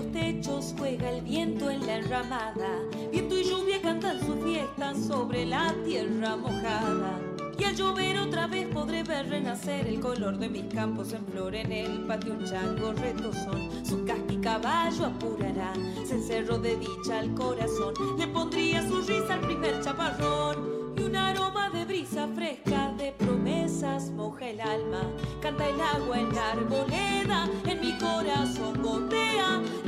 Los 0.00 0.12
techos, 0.12 0.74
juega 0.78 1.10
el 1.10 1.22
viento 1.22 1.70
en 1.70 1.86
la 1.86 1.96
enramada. 1.96 2.80
Viento 3.10 3.38
y 3.38 3.44
lluvia 3.44 3.80
cantan 3.82 4.18
su 4.20 4.34
fiesta 4.36 4.94
sobre 4.94 5.46
la 5.46 5.74
tierra 5.84 6.36
mojada. 6.36 7.20
Y 7.58 7.64
al 7.64 7.76
llover 7.76 8.18
otra 8.18 8.46
vez 8.46 8.66
podré 8.68 9.02
ver 9.02 9.28
renacer 9.28 9.86
el 9.86 10.00
color 10.00 10.38
de 10.38 10.48
mis 10.48 10.72
campos 10.72 11.12
en 11.12 11.26
flor 11.26 11.54
en 11.54 11.72
el 11.72 12.06
patio 12.06 12.32
un 12.32 12.44
chango 12.44 12.92
retozón. 12.92 13.68
Su 13.84 14.04
casqui 14.06 14.38
caballo 14.38 15.06
apurará, 15.06 15.74
se 16.06 16.14
encerró 16.14 16.58
de 16.58 16.76
dicha 16.76 17.18
al 17.18 17.34
corazón. 17.34 17.92
Le 18.18 18.26
pondría 18.28 18.86
su 18.88 19.02
risa 19.02 19.34
al 19.34 19.40
primer 19.40 19.82
chaparrón. 19.82 20.94
Y 20.96 21.02
un 21.02 21.16
aroma 21.16 21.70
de 21.70 21.84
brisa 21.84 22.28
fresca 22.34 22.92
de 22.96 23.12
promesas 23.12 24.10
moja 24.10 24.48
el 24.48 24.60
alma. 24.60 25.02
Canta 25.42 25.68
el 25.68 25.80
agua 25.80 26.18
en 26.18 26.34
la 26.34 26.52
arboleda, 26.52 27.48
en 27.66 27.80
mi 27.80 27.92
corazón 27.98 28.82
gotea 28.82 29.29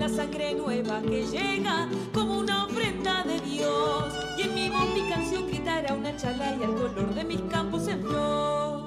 la 0.03 0.09
sangre 0.09 0.53
nueva 0.55 1.01
que 1.01 1.25
llega 1.27 1.89
como 2.13 2.41
una 2.41 2.65
ofrenda 2.65 3.23
de 3.23 3.39
Dios. 3.39 4.13
Y 4.37 4.43
en 4.43 4.55
mi 4.55 4.69
voz 4.69 4.93
mi 4.93 5.09
canción 5.09 5.47
gritará 5.47 5.95
una 5.95 6.17
chalaya 6.17 6.67
al 6.67 6.75
color 6.75 7.15
de 7.15 7.23
mis 7.23 7.41
campos 7.43 7.87
en 7.87 8.03
flor. 8.03 8.82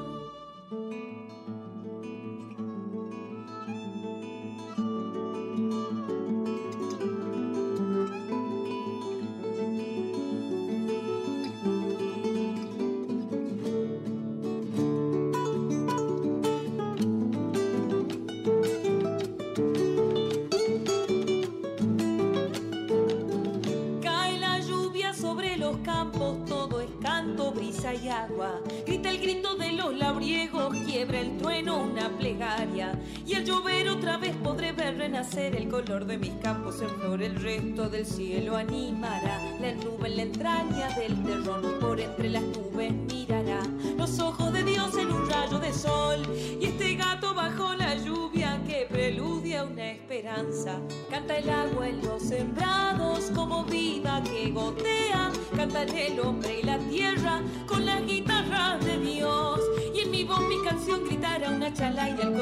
De 36.05 36.17
mis 36.17 36.33
campos 36.41 36.81
en 36.81 36.89
flor. 36.89 37.21
El 37.21 37.35
resto 37.35 37.89
del 37.89 38.05
cielo 38.05 38.55
animará 38.55 39.39
la 39.59 39.73
nube 39.73 40.07
en 40.07 40.15
la 40.15 40.21
entraña 40.21 40.89
del 40.97 41.23
terrón. 41.23 41.79
Por 41.79 41.99
entre 41.99 42.29
las 42.29 42.43
nubes 42.43 42.93
mirará 42.93 43.61
los 43.97 44.19
ojos 44.19 44.53
de 44.53 44.63
Dios 44.63 44.95
en 44.97 45.11
un 45.11 45.29
rayo 45.29 45.59
de 45.59 45.73
sol. 45.73 46.21
Y 46.59 46.65
este 46.65 46.95
gato 46.95 47.33
bajo 47.33 47.73
la 47.73 47.95
lluvia 47.95 48.61
que 48.67 48.87
preludia 48.89 49.63
una 49.63 49.91
esperanza. 49.91 50.79
Canta 51.09 51.37
el 51.37 51.49
agua 51.49 51.89
en 51.89 52.01
los 52.01 52.21
sembrados 52.21 53.31
como 53.33 53.63
vida 53.65 54.23
que 54.23 54.51
gotea. 54.51 55.31
Cantan 55.55 55.89
el 55.89 56.19
hombre 56.19 56.59
y 56.59 56.63
la 56.63 56.77
tierra 56.77 57.41
con 57.65 57.85
las 57.85 58.05
guitarras 58.05 58.83
de 58.85 58.99
Dios. 58.99 59.59
Y 59.93 60.01
en 60.01 60.11
mi 60.11 60.23
voz 60.23 60.41
mi 60.41 60.61
canción 60.63 61.03
gritará 61.05 61.49
una 61.49 61.73
chalaya 61.73 62.23
al 62.23 62.33